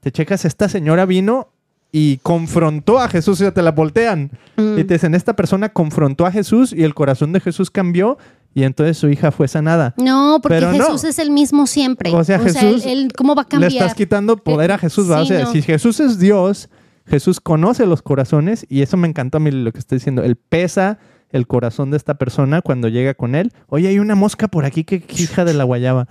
[0.00, 1.48] Te checas, esta señora vino
[1.92, 4.30] y confrontó a Jesús, o sea, te la voltean.
[4.56, 4.78] Mm.
[4.78, 8.16] Y te dicen, esta persona confrontó a Jesús y el corazón de Jesús cambió
[8.54, 9.94] y entonces su hija fue sanada.
[9.96, 10.84] No, porque Pero no.
[10.84, 12.12] Jesús es el mismo siempre.
[12.14, 13.72] O sea, Jesús él, él- ¿cómo va a Le cambiar?
[13.72, 15.08] estás quitando poder a Eh, Jesús.
[15.08, 15.52] O sea, no.
[15.52, 16.68] si Jesús es Dios,
[17.06, 20.22] Jesús conoce los corazones y eso me encantó a mí lo que está diciendo.
[20.22, 20.98] Él pesa
[21.30, 23.52] el corazón de esta persona cuando llega con él.
[23.68, 26.08] Oye, hay una mosca por aquí que hija de la guayaba.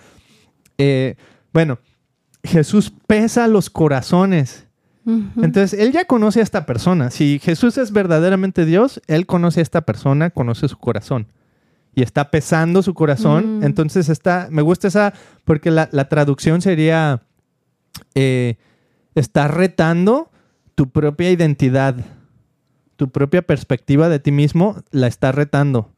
[0.79, 1.15] Eh,
[1.53, 1.77] bueno,
[2.43, 4.65] Jesús pesa los corazones.
[5.41, 7.09] Entonces, él ya conoce a esta persona.
[7.09, 11.25] Si Jesús es verdaderamente Dios, él conoce a esta persona, conoce su corazón.
[11.95, 13.57] Y está pesando su corazón.
[13.57, 13.63] Mm.
[13.63, 15.13] Entonces, está, me gusta esa,
[15.45, 17.23] porque la, la traducción sería,
[18.13, 18.57] eh,
[19.15, 20.29] está retando
[20.75, 21.95] tu propia identidad,
[22.95, 25.91] tu propia perspectiva de ti mismo, la está retando.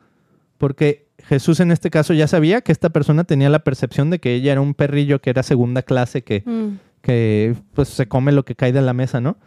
[0.57, 4.33] Porque Jesús en este caso ya sabía que esta persona tenía la percepción de que
[4.35, 6.79] ella era un perrillo que era segunda clase, que Mm.
[7.01, 9.37] que pues se come lo que cae de la mesa, ¿no?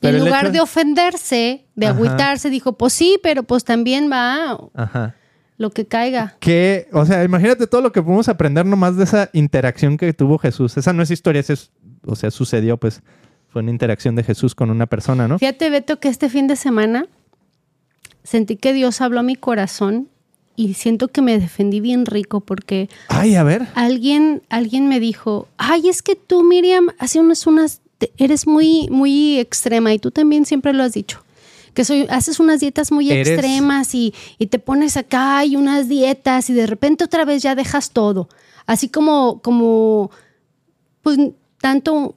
[0.00, 1.94] Pero en lugar hecho- de ofenderse, de Ajá.
[1.94, 5.14] agüitarse, dijo, pues sí, pero pues también va Ajá.
[5.58, 6.36] lo que caiga.
[6.40, 10.38] Que, o sea, imagínate todo lo que podemos aprender nomás de esa interacción que tuvo
[10.38, 10.76] Jesús.
[10.76, 11.70] Esa no es historia, esa es,
[12.04, 13.02] o sea, sucedió, pues,
[13.48, 15.38] fue una interacción de Jesús con una persona, ¿no?
[15.38, 17.06] Fíjate, Beto, que este fin de semana
[18.24, 20.08] sentí que Dios habló a mi corazón
[20.56, 23.68] y siento que me defendí bien rico porque Ay, a ver.
[23.74, 27.80] alguien, alguien me dijo, ay, es que tú, Miriam, hace unas, unas,
[28.16, 31.24] eres muy, muy extrema y tú también siempre lo has dicho.
[31.74, 35.88] que soy, haces unas dietas muy Eres- extremas y, y te pones acá y unas
[35.88, 38.28] dietas y de repente otra vez ya dejas todo.
[38.66, 40.10] Así como, como,
[41.02, 41.18] pues
[41.60, 42.14] tanto,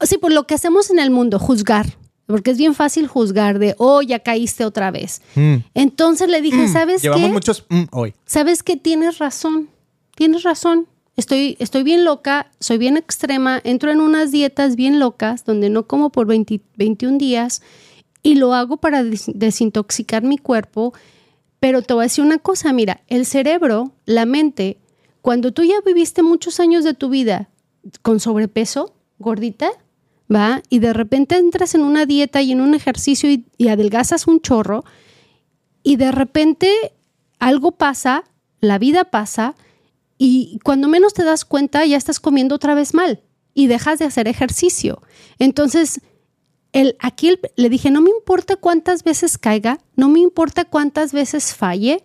[0.00, 1.86] sí, por lo que hacemos en el mundo, juzgar,
[2.30, 5.22] porque es bien fácil juzgar de, oh, ya caíste otra vez.
[5.34, 5.56] Mm.
[5.74, 7.32] Entonces le dije, ¿sabes Llevamos qué?
[7.32, 8.14] muchos mm, hoy.
[8.26, 9.68] ¿Sabes que Tienes razón,
[10.14, 10.86] tienes razón.
[11.16, 15.86] Estoy, estoy bien loca, soy bien extrema, entro en unas dietas bien locas donde no
[15.86, 17.60] como por 20 21 días
[18.22, 20.94] y lo hago para des- desintoxicar mi cuerpo.
[21.58, 24.78] Pero te voy a decir una cosa, mira, el cerebro, la mente,
[25.20, 27.50] cuando tú ya viviste muchos años de tu vida
[28.00, 29.70] con sobrepeso, gordita,
[30.32, 30.62] ¿va?
[30.68, 34.40] Y de repente entras en una dieta y en un ejercicio y, y adelgazas un
[34.40, 34.84] chorro,
[35.82, 36.70] y de repente
[37.38, 38.24] algo pasa,
[38.60, 39.54] la vida pasa,
[40.18, 43.22] y cuando menos te das cuenta ya estás comiendo otra vez mal
[43.54, 45.00] y dejas de hacer ejercicio.
[45.38, 46.02] Entonces,
[46.72, 51.54] el, aquí le dije, no me importa cuántas veces caiga, no me importa cuántas veces
[51.54, 52.04] falle,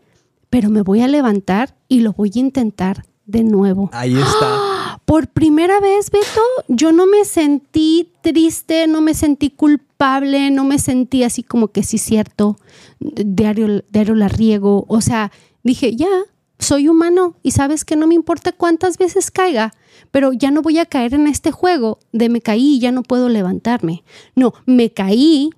[0.50, 3.90] pero me voy a levantar y lo voy a intentar de nuevo.
[3.92, 4.62] Ahí está.
[5.06, 10.80] Por primera vez, Beto, yo no me sentí triste, no me sentí culpable, no me
[10.80, 12.58] sentí así como que sí, cierto,
[13.00, 14.86] diario, diario la riego.
[14.88, 15.32] O sea,
[15.64, 16.10] dije, ya,
[16.58, 19.74] soy humano y sabes que no me importa cuántas veces caiga,
[20.10, 23.04] pero ya no voy a caer en este juego de me caí y ya no
[23.04, 24.04] puedo levantarme.
[24.36, 25.52] No, me caí,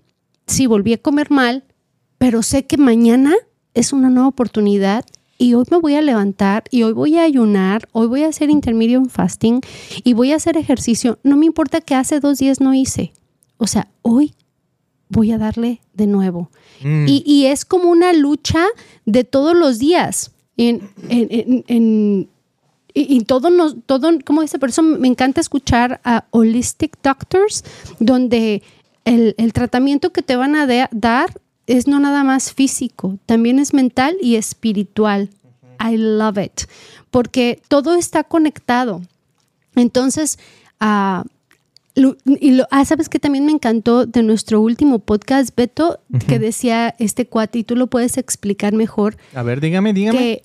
[0.45, 1.63] sí, volví a comer mal,
[2.17, 3.33] pero sé que mañana
[3.73, 5.05] es una nueva oportunidad
[5.38, 8.49] y hoy me voy a levantar y hoy voy a ayunar, hoy voy a hacer
[8.49, 9.61] intermediate fasting
[10.03, 11.19] y voy a hacer ejercicio.
[11.23, 13.13] No me importa que hace dos días no hice.
[13.57, 14.33] O sea, hoy
[15.09, 16.49] voy a darle de nuevo.
[16.83, 17.05] Mm.
[17.07, 18.65] Y, y es como una lucha
[19.05, 20.31] de todos los días.
[20.57, 22.29] En, en, en-
[22.93, 27.63] y, y todo, nos, todo, como dice, por eso me encanta escuchar a Holistic Doctors,
[27.99, 28.63] donde
[29.05, 33.59] el, el tratamiento que te van a de- dar es no nada más físico, también
[33.59, 35.30] es mental y espiritual.
[35.80, 36.61] I love it,
[37.11, 39.01] porque todo está conectado.
[39.76, 40.39] Entonces,
[41.95, 46.39] lo- y lo, ah, sabes que también me encantó de nuestro último podcast, Beto, que
[46.39, 50.18] decía este cuate, y tú lo puedes explicar mejor, A ver, dígame, dígame.
[50.18, 50.43] que,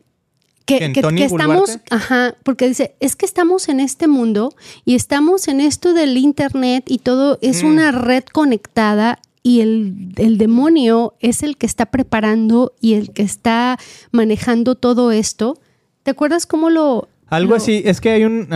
[0.65, 4.55] que, ¿Que que- que estamos, ajá, porque dice, es que estamos en este mundo
[4.85, 7.67] y estamos en esto del internet y todo es Mm.
[7.67, 13.23] una red conectada y el, el demonio es el que está preparando y el que
[13.23, 13.79] está
[14.13, 15.61] manejando todo esto.
[16.03, 17.09] ¿Te acuerdas cómo lo...
[17.29, 18.49] Algo lo- así, es que hay un...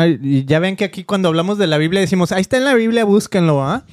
[0.47, 3.05] Ya ven que aquí cuando hablamos de la Biblia decimos, ahí está en la Biblia,
[3.05, 3.85] búsquenlo, ¿ah?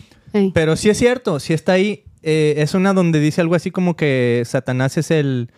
[0.53, 2.03] Pero sí es cierto, sí está ahí.
[2.23, 5.49] Eh, es una donde dice algo así como que Satanás es el,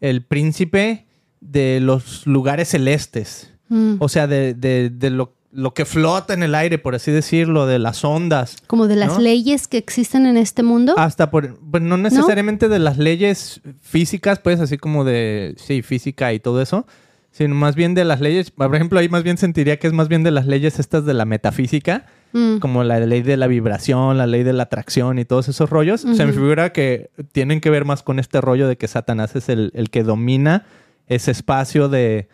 [0.00, 1.06] el príncipe
[1.40, 3.50] de los lugares celestes.
[3.68, 7.10] Mm, O sea, de, de- de lo, lo que flota en el aire, por así
[7.10, 8.56] decirlo, de las ondas.
[8.66, 9.20] como de las ¿no?
[9.20, 10.94] leyes que existen en este mundo.
[10.96, 16.32] Hasta por, pues no necesariamente de las leyes físicas, pues así como de, sí, física
[16.32, 16.86] y todo eso,
[17.32, 20.08] sino más bien de las leyes, por ejemplo, ahí más bien sentiría que es más
[20.08, 24.16] bien de las leyes estas de la metafísica, Mm, como la ley de la vibración,
[24.16, 26.02] la ley de la atracción y todos esos rollos.
[26.02, 29.48] Se me figura que tienen que ver más con este rollo de que Satanás es
[29.48, 30.64] el, el que domina
[31.08, 32.28] ese espacio de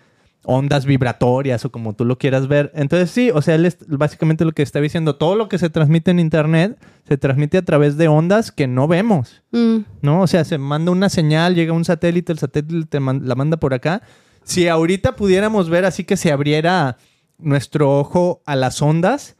[0.48, 2.70] ondas vibratorias o como tú lo quieras ver.
[2.74, 5.70] Entonces sí, o sea, él es básicamente lo que está diciendo, todo lo que se
[5.70, 9.42] transmite en Internet se transmite a través de ondas que no vemos.
[9.50, 10.22] mm, ¿no?
[10.22, 13.56] O sea, se manda una señal, llega un satélite, el satélite te man- la manda
[13.58, 14.02] por acá.
[14.44, 16.96] Si ahorita pudiéramos ver así que se abriera
[17.38, 19.36] nuestro ojo a las ondas,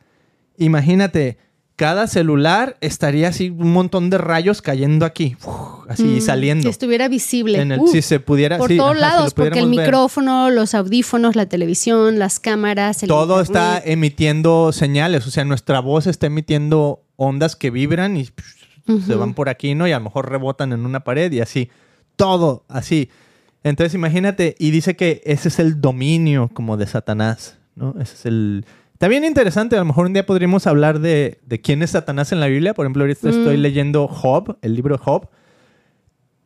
[0.58, 1.38] imagínate,
[1.76, 6.62] cada celular estaría así un montón de rayos cayendo aquí, uf, así mm, saliendo.
[6.62, 7.60] Si estuviera visible.
[7.60, 9.68] En el- Uh, si se pudiera, por sí, todos ajá, si lo lados, porque el
[9.70, 9.78] ver.
[9.80, 15.80] micrófono, los audífonos, la televisión, las cámaras, el Todo está emitiendo señales, o sea, nuestra
[15.80, 18.30] voz está emitiendo ondas que vibran y
[19.04, 19.86] se van por aquí, ¿no?
[19.88, 21.70] Y a lo mejor rebotan en una pared y así.
[22.16, 23.10] Todo así.
[23.64, 27.94] Entonces imagínate, y dice que ese es el dominio como de Satanás, ¿no?
[28.00, 28.64] Ese es el...
[28.96, 32.32] Está bien interesante, a lo mejor un día podríamos hablar de, de quién es Satanás
[32.32, 32.72] en la Biblia.
[32.72, 33.30] Por ejemplo, ahorita Mm.
[33.30, 35.28] estoy leyendo Job, el libro de Job.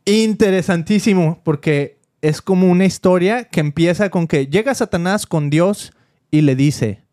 [0.03, 5.93] Interesantísimo, porque es como una historia que empieza con que llega Satanás con Dios
[6.29, 7.05] y le dice,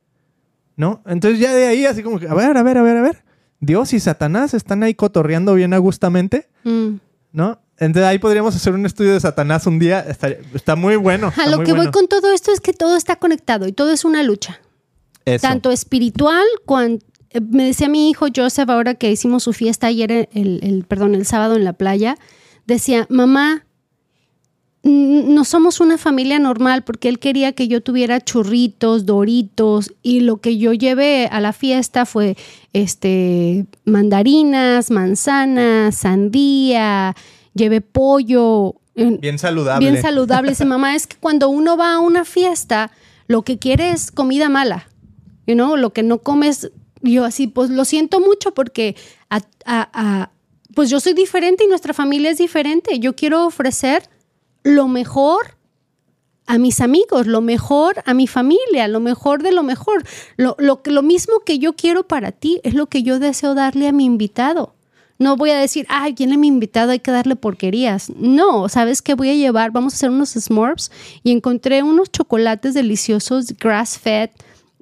[0.77, 1.03] ¿no?
[1.07, 3.23] Entonces ya de ahí así como que, a ver, a ver, a ver, a ver.
[3.61, 6.97] Dios y Satanás están ahí cotorreando bien agustamente, Mm.
[7.31, 7.61] ¿no?
[7.79, 10.01] Entonces ahí podríamos hacer un estudio de Satanás un día.
[10.01, 11.33] Está, está muy bueno.
[11.37, 14.05] A lo que voy con todo esto es que todo está conectado y todo es
[14.05, 14.61] una lucha.
[15.35, 15.43] Eso.
[15.47, 17.05] Tanto espiritual, cuando
[17.51, 21.27] me decía mi hijo Joseph ahora que hicimos su fiesta ayer, el, el- perdón, el
[21.27, 22.17] sábado en la playa,
[22.67, 23.65] decía, mamá,
[24.85, 30.39] no somos una familia normal porque él quería que yo tuviera churritos, doritos y lo
[30.39, 32.37] que yo llevé a la fiesta fue
[32.73, 37.15] este mandarinas, manzanas, sandía,
[37.55, 38.77] llevé pollo.
[38.95, 39.91] Bien saludable.
[39.91, 40.51] Bien saludable.
[40.53, 42.91] Dice, mamá, es que cuando uno va a una fiesta,
[43.27, 44.89] lo que quiere es comida mala.
[45.49, 46.71] You know, lo que no comes,
[47.01, 48.97] yo así, pues lo siento mucho porque
[50.75, 52.99] pues yo soy diferente y nuestra familia es diferente.
[52.99, 54.11] Yo quiero ofrecer
[54.63, 55.57] lo mejor
[56.47, 60.05] a mis amigos, lo mejor a mi familia, lo mejor de lo mejor.
[60.37, 63.89] Lo, lo, lo mismo que yo quiero para ti es lo que yo deseo darle
[63.89, 64.75] a mi invitado.
[65.19, 66.93] No voy a decir, ay, ¿quién es mi invitado?
[66.93, 68.11] Hay que darle porquerías.
[68.11, 69.71] No, ¿sabes qué voy a llevar?
[69.71, 70.93] Vamos a hacer unos s'mores
[71.23, 74.31] y encontré unos chocolates deliciosos, grass-fed,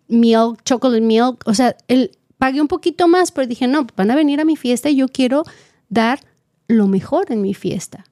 [0.08, 1.42] milk, chocolate milk.
[1.46, 4.56] O sea, el, pagué un poquito más, pero dije, no, van a venir a mi
[4.56, 5.44] fiesta y yo quiero
[5.88, 6.20] dar
[6.68, 8.04] lo mejor en mi fiesta.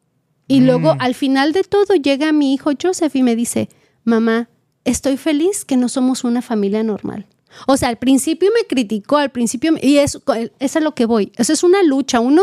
[0.47, 0.64] Y mm.
[0.66, 3.68] luego al final de todo llega mi hijo Joseph y me dice,
[4.05, 4.49] mamá,
[4.84, 7.26] estoy feliz que no somos una familia normal.
[7.66, 10.22] O sea, al principio me criticó, al principio, y eso,
[10.59, 11.32] es a lo que voy.
[11.36, 12.20] Eso es una lucha.
[12.20, 12.42] Uno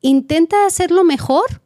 [0.00, 1.62] intenta hacerlo mejor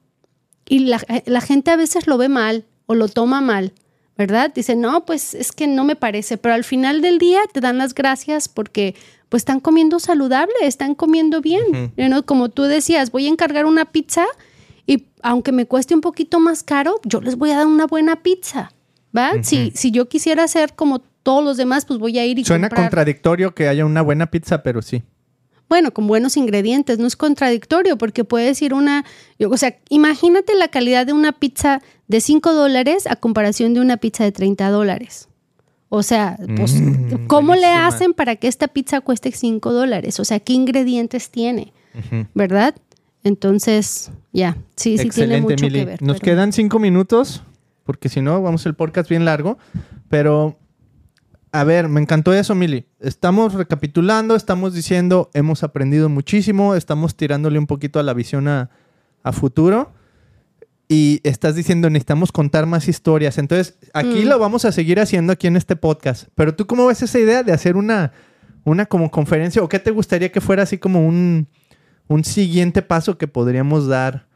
[0.67, 3.73] y la, la gente a veces lo ve mal o lo toma mal.
[4.19, 4.53] ¿Verdad?
[4.53, 7.79] Dice, no, pues es que no me parece, pero al final del día te dan
[7.79, 8.97] las gracias porque
[9.29, 11.93] pues están comiendo saludable, están comiendo bien.
[12.27, 14.27] Como tú decías, voy a encargar una pizza
[14.87, 18.23] y aunque me cueste un poquito más caro, yo les voy a dar una buena
[18.23, 18.73] pizza,
[19.17, 19.43] ¿va?
[19.43, 22.71] si, si yo quisiera hacer como todos los demás, pues voy a ir y Suena
[22.71, 25.03] contradictorio que haya una buena pizza, pero sí.
[25.69, 29.05] Bueno, con buenos ingredientes, no es contradictorio porque puedes ir una,
[29.39, 33.99] o sea, imagínate la calidad de una pizza de 5 dólares a comparación de una
[33.99, 35.29] pizza de 30 dólares.
[35.91, 40.19] O sea, pues, mm, ¿cómo le hacen para que esta pizza cueste 5 dólares?
[40.21, 41.73] O sea, ¿qué ingredientes tiene?
[42.35, 42.75] ¿Verdad?
[43.25, 46.03] Entonces, ya, sí, sí tiene mucho que ver.
[46.03, 47.43] Nos quedan cinco minutos,
[47.85, 49.59] porque si no, vamos el podcast bien largo.
[50.09, 50.59] Pero,
[51.51, 52.87] a ver, me encantó eso, Mili.
[53.01, 58.71] Estamos recapitulando, estamos diciendo, hemos aprendido muchísimo, estamos tirándole un poquito a la visión a,
[59.23, 59.93] a futuro
[60.89, 63.37] y estás diciendo necesitamos contar más historias.
[63.37, 64.29] Entonces, aquí mm.
[64.29, 66.29] lo vamos a seguir haciendo aquí en este podcast.
[66.35, 68.13] Pero tú cómo ves esa idea de hacer una,
[68.65, 71.47] una como conferencia o qué te gustaría que fuera así como un,
[72.07, 74.27] un siguiente paso que podríamos dar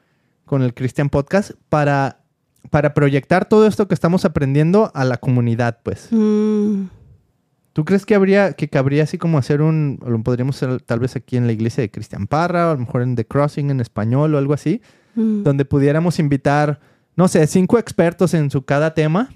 [0.45, 2.21] con el Christian Podcast para,
[2.69, 6.09] para proyectar todo esto que estamos aprendiendo a la comunidad, pues?
[6.11, 6.85] Mm.
[7.73, 11.17] ¿Tú crees que habría que cabría así como hacer un, lo podríamos hacer tal vez
[11.17, 13.81] aquí en la iglesia de Cristian Parra, o a lo mejor en The Crossing en
[13.81, 14.83] español o algo así?
[15.15, 15.43] Mm.
[15.43, 16.81] donde pudiéramos invitar,
[17.17, 19.31] no sé, cinco expertos en su cada tema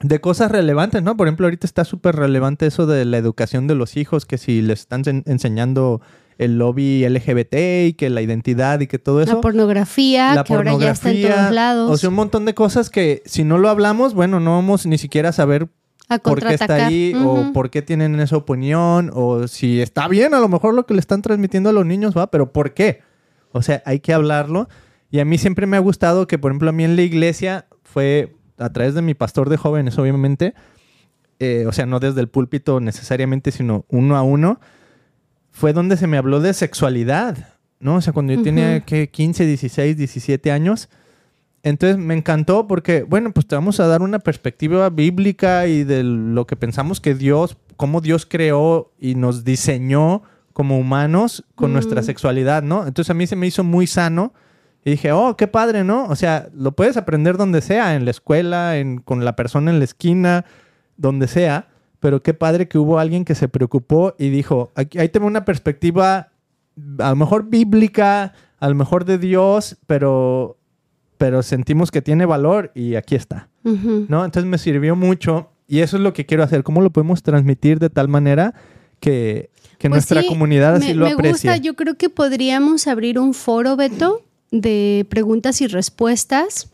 [0.00, 1.16] de cosas relevantes, ¿no?
[1.16, 4.62] Por ejemplo, ahorita está súper relevante eso de la educación de los hijos, que si
[4.62, 6.00] les están enseñando
[6.38, 7.54] el lobby LGBT
[7.86, 9.36] y que la identidad y que todo eso.
[9.36, 11.90] La pornografía, que ahora ya está en todos lados.
[11.90, 14.98] O sea, un montón de cosas que si no lo hablamos, bueno, no vamos ni
[14.98, 15.68] siquiera a saber
[16.22, 20.40] por qué está ahí o por qué tienen esa opinión o si está bien a
[20.40, 23.00] lo mejor lo que le están transmitiendo a los niños, va, pero ¿por qué?
[23.52, 24.68] O sea, hay que hablarlo.
[25.14, 27.66] Y a mí siempre me ha gustado que, por ejemplo, a mí en la iglesia
[27.84, 30.54] fue a través de mi pastor de jóvenes, obviamente,
[31.38, 34.58] eh, o sea, no desde el púlpito necesariamente, sino uno a uno,
[35.52, 37.38] fue donde se me habló de sexualidad,
[37.78, 37.94] ¿no?
[37.94, 40.88] O sea, cuando yo tenía que 15, 16, 17 años.
[41.62, 46.02] Entonces me encantó porque, bueno, pues te vamos a dar una perspectiva bíblica y de
[46.02, 52.00] lo que pensamos que Dios, cómo Dios creó y nos diseñó como humanos con nuestra
[52.00, 52.04] mm.
[52.04, 52.84] sexualidad, ¿no?
[52.84, 54.34] Entonces a mí se me hizo muy sano
[54.84, 56.06] y dije, oh, qué padre, ¿no?
[56.06, 59.78] O sea, lo puedes aprender donde sea, en la escuela, en, con la persona en
[59.78, 60.44] la esquina,
[60.96, 61.68] donde sea.
[62.00, 65.46] Pero qué padre que hubo alguien que se preocupó y dijo, aquí, ahí tengo una
[65.46, 66.32] perspectiva
[66.98, 70.58] a lo mejor bíblica, a lo mejor de Dios, pero,
[71.16, 73.48] pero sentimos que tiene valor y aquí está.
[73.62, 74.26] ¿No?
[74.26, 76.62] Entonces me sirvió mucho y eso es lo que quiero hacer.
[76.62, 78.52] ¿Cómo lo podemos transmitir de tal manera
[79.00, 81.22] que, que pues nuestra comunidad así lo aprecie?
[81.22, 84.23] Me gusta, yo creo que podríamos abrir un foro, Beto,
[84.60, 86.70] de preguntas y respuestas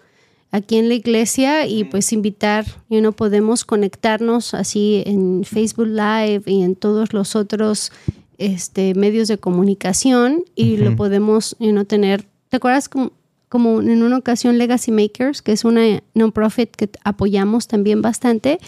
[0.51, 6.43] aquí en la iglesia y pues invitar, you know, podemos conectarnos así en Facebook Live
[6.47, 7.93] y en todos los otros
[8.39, 12.27] este, medios de comunicación y lo podemos you know, tener.
[12.49, 13.13] ¿Te acuerdas como,
[13.49, 18.59] como, en una ocasión Legacy Makers, que es una non-profit que apoyamos también bastante,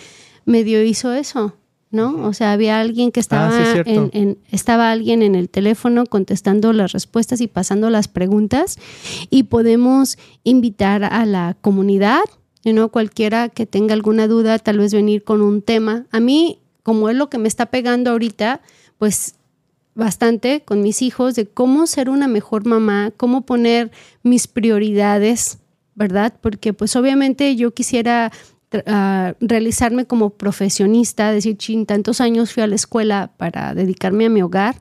[0.45, 1.55] medio hizo eso?
[1.93, 2.27] ¿No?
[2.27, 6.93] O sea, había alguien que ah, estaba, en, estaba alguien en el teléfono contestando las
[6.93, 8.79] respuestas y pasando las preguntas
[9.31, 12.23] y podemos invitar a la comunidad,
[12.65, 12.89] ¿no?
[12.89, 16.07] Cualquiera que tenga alguna duda, tal vez venir con un tema.
[16.11, 18.63] A mí, como es lo que me está pegando ahorita,
[18.99, 19.37] pues
[19.95, 23.91] bastante con mis hijos de cómo ser una mejor mamá, cómo poner
[24.23, 25.59] mis prioridades
[25.95, 26.33] ¿verdad?
[26.41, 28.33] Porque pues obviamente yo quisiera
[28.75, 34.31] uh, realizarme como profesionista, decir, chin, tantos años fui a la escuela para dedicarme a
[34.31, 34.77] mi hogar.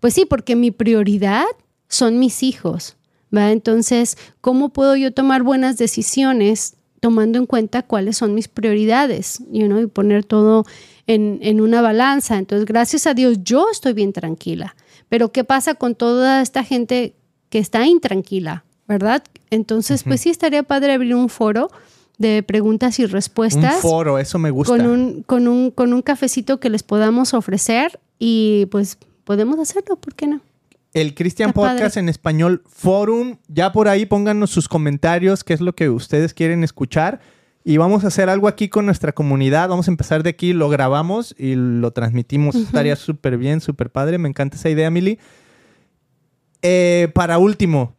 [0.00, 1.44] Pues sí, porque mi prioridad
[1.88, 2.96] son mis hijos.
[3.34, 3.52] ¿va?
[3.52, 9.66] Entonces, ¿cómo puedo yo tomar buenas decisiones tomando en cuenta cuáles son mis prioridades you
[9.66, 10.64] know, y poner todo
[11.06, 12.38] en, en una balanza?
[12.38, 14.76] Entonces, gracias a Dios, yo estoy bien tranquila.
[15.08, 17.14] Pero, ¿qué pasa con toda esta gente
[17.48, 18.64] que está intranquila?
[18.88, 19.24] ¿Verdad?
[19.50, 21.70] Entonces, pues sí estaría padre abrir un foro
[22.18, 23.76] de preguntas y respuestas.
[23.76, 24.76] Un foro, eso me gusta.
[24.76, 29.96] Con un, con un, con un cafecito que les podamos ofrecer y pues podemos hacerlo,
[29.96, 30.40] ¿por qué no?
[30.94, 35.74] El Christian Podcast en español Forum, ya por ahí pónganos sus comentarios, qué es lo
[35.74, 37.20] que ustedes quieren escuchar.
[37.64, 39.68] Y vamos a hacer algo aquí con nuestra comunidad.
[39.68, 42.54] Vamos a empezar de aquí, lo grabamos y lo transmitimos.
[42.54, 44.18] Estaría súper bien, súper padre.
[44.18, 45.18] Me encanta esa idea, Mili.
[46.62, 47.96] Eh, para último,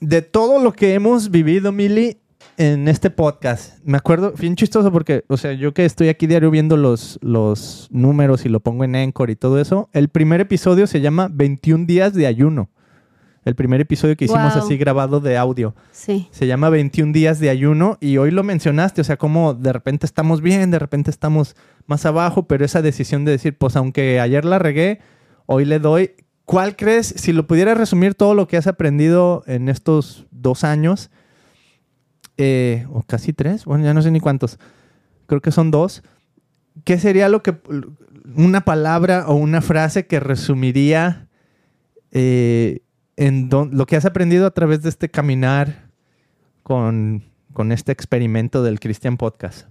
[0.00, 2.18] de todo lo que hemos vivido, Mili,
[2.56, 6.50] en este podcast, me acuerdo, bien chistoso porque, o sea, yo que estoy aquí diario
[6.50, 10.86] viendo los, los números y lo pongo en Encore y todo eso, el primer episodio
[10.86, 12.70] se llama 21 días de ayuno.
[13.44, 15.74] El primer episodio que hicimos así grabado de audio.
[15.90, 16.28] Sí.
[16.30, 20.06] Se llama 21 días de ayuno y hoy lo mencionaste, o sea, como de repente
[20.06, 24.44] estamos bien, de repente estamos más abajo, pero esa decisión de decir, pues aunque ayer
[24.44, 25.00] la regué,
[25.46, 26.12] hoy le doy.
[26.44, 31.10] ¿Cuál crees, si lo pudieras resumir todo lo que has aprendido en estos dos años,
[32.36, 34.58] eh, o casi tres, bueno, ya no sé ni cuántos,
[35.26, 36.02] creo que son dos.
[36.84, 37.56] ¿Qué sería lo que,
[38.34, 41.28] una palabra o una frase que resumiría
[42.10, 42.80] eh,
[43.16, 45.90] en lo que has aprendido a través de este caminar
[46.62, 47.24] con,
[47.70, 49.68] este experimento del Christian Podcast?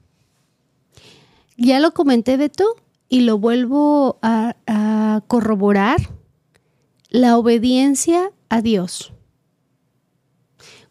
[1.58, 2.76] Ya lo comenté, Beto,
[3.10, 5.98] y lo vuelvo a, a corroborar.
[7.10, 9.12] La obediencia a Dios.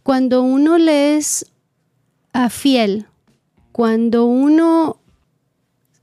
[0.03, 1.47] Cuando uno le es
[2.33, 3.07] a fiel
[3.73, 5.01] cuando uno,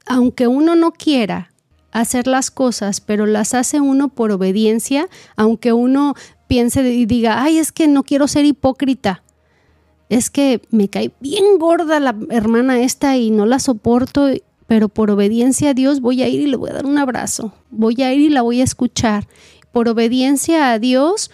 [0.06, 1.52] aunque uno no quiera
[1.92, 6.16] hacer las cosas, pero las hace uno por obediencia, aunque uno
[6.48, 9.24] piense y diga, ay, es que no quiero ser hipócrita,
[10.10, 14.30] es que me cae bien gorda la hermana esta y no la soporto,
[14.66, 17.54] pero por obediencia a Dios voy a ir y le voy a dar un abrazo,
[17.70, 19.28] voy a ir y la voy a escuchar.
[19.72, 21.30] Por obediencia a Dios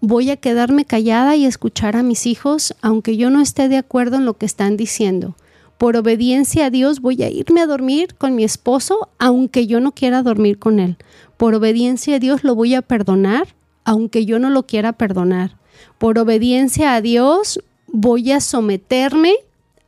[0.00, 4.16] voy a quedarme callada y escuchar a mis hijos, aunque yo no esté de acuerdo
[4.16, 5.34] en lo que están diciendo.
[5.76, 9.92] Por obediencia a Dios voy a irme a dormir con mi esposo, aunque yo no
[9.92, 10.96] quiera dormir con él.
[11.36, 15.56] Por obediencia a Dios lo voy a perdonar, aunque yo no lo quiera perdonar.
[15.98, 19.34] Por obediencia a Dios voy a someterme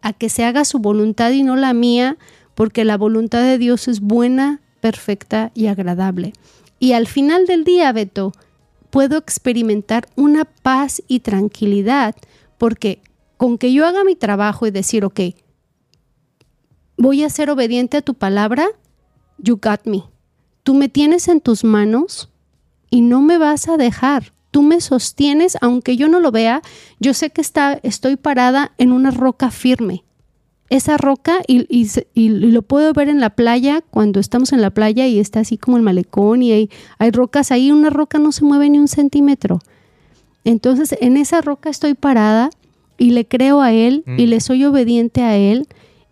[0.00, 2.16] a que se haga su voluntad y no la mía,
[2.54, 6.32] porque la voluntad de Dios es buena, perfecta y agradable.
[6.78, 8.32] Y al final del día, Beto,
[8.90, 12.14] puedo experimentar una paz y tranquilidad
[12.58, 13.02] porque
[13.36, 15.20] con que yo haga mi trabajo y decir, ok,
[16.96, 18.66] voy a ser obediente a tu palabra,
[19.38, 20.04] you got me.
[20.62, 22.28] Tú me tienes en tus manos
[22.90, 24.34] y no me vas a dejar.
[24.50, 26.60] Tú me sostienes, aunque yo no lo vea,
[26.98, 30.04] yo sé que está, estoy parada en una roca firme
[30.70, 35.18] esa roca y, lo puedo ver en la playa cuando estamos en la playa y
[35.18, 38.70] está así como el malecón y hay, hay rocas ahí, una roca no se mueve
[38.70, 39.58] ni un centímetro.
[40.44, 42.50] Entonces en esa roca estoy parada
[42.96, 44.28] y le creo a Él y mm.
[44.28, 45.66] le soy obediente a Él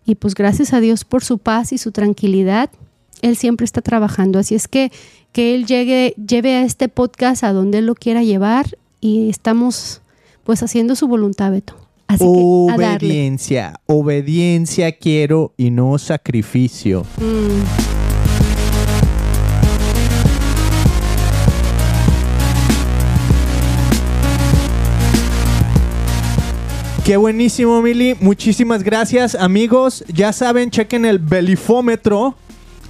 [0.05, 2.69] y pues gracias a Dios por su paz y su tranquilidad,
[3.21, 4.39] Él siempre está trabajando.
[4.39, 4.91] Así es que
[5.31, 10.01] que Él llegue, lleve a este podcast a donde Él lo quiera llevar y estamos
[10.43, 11.78] pues haciendo su voluntad, Beto
[12.17, 17.05] obediencia, obediencia quiero y no sacrificio.
[27.05, 28.15] Qué buenísimo, Mili.
[28.19, 30.03] Muchísimas gracias, amigos.
[30.13, 32.35] Ya saben, chequen el belifómetro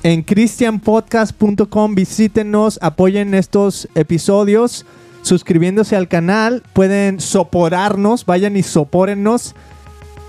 [0.03, 1.95] en christianpodcast.com.
[1.95, 4.85] Visítenos, apoyen estos episodios
[5.29, 6.63] suscribiéndose al canal.
[6.73, 9.55] Pueden soporarnos, vayan y sopórennos.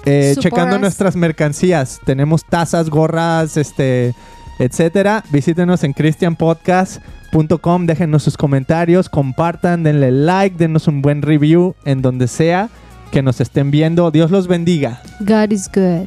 [0.07, 2.01] Eh, checando nuestras mercancías.
[2.05, 4.15] Tenemos tazas, gorras, este,
[4.59, 5.25] etcétera.
[5.31, 7.87] Visítenos en christianpodcast.com.
[7.87, 12.69] Déjenos sus comentarios, compartan, denle like, denos un buen review en donde sea
[13.11, 14.11] que nos estén viendo.
[14.11, 15.03] Dios los bendiga.
[15.21, 16.07] God is good.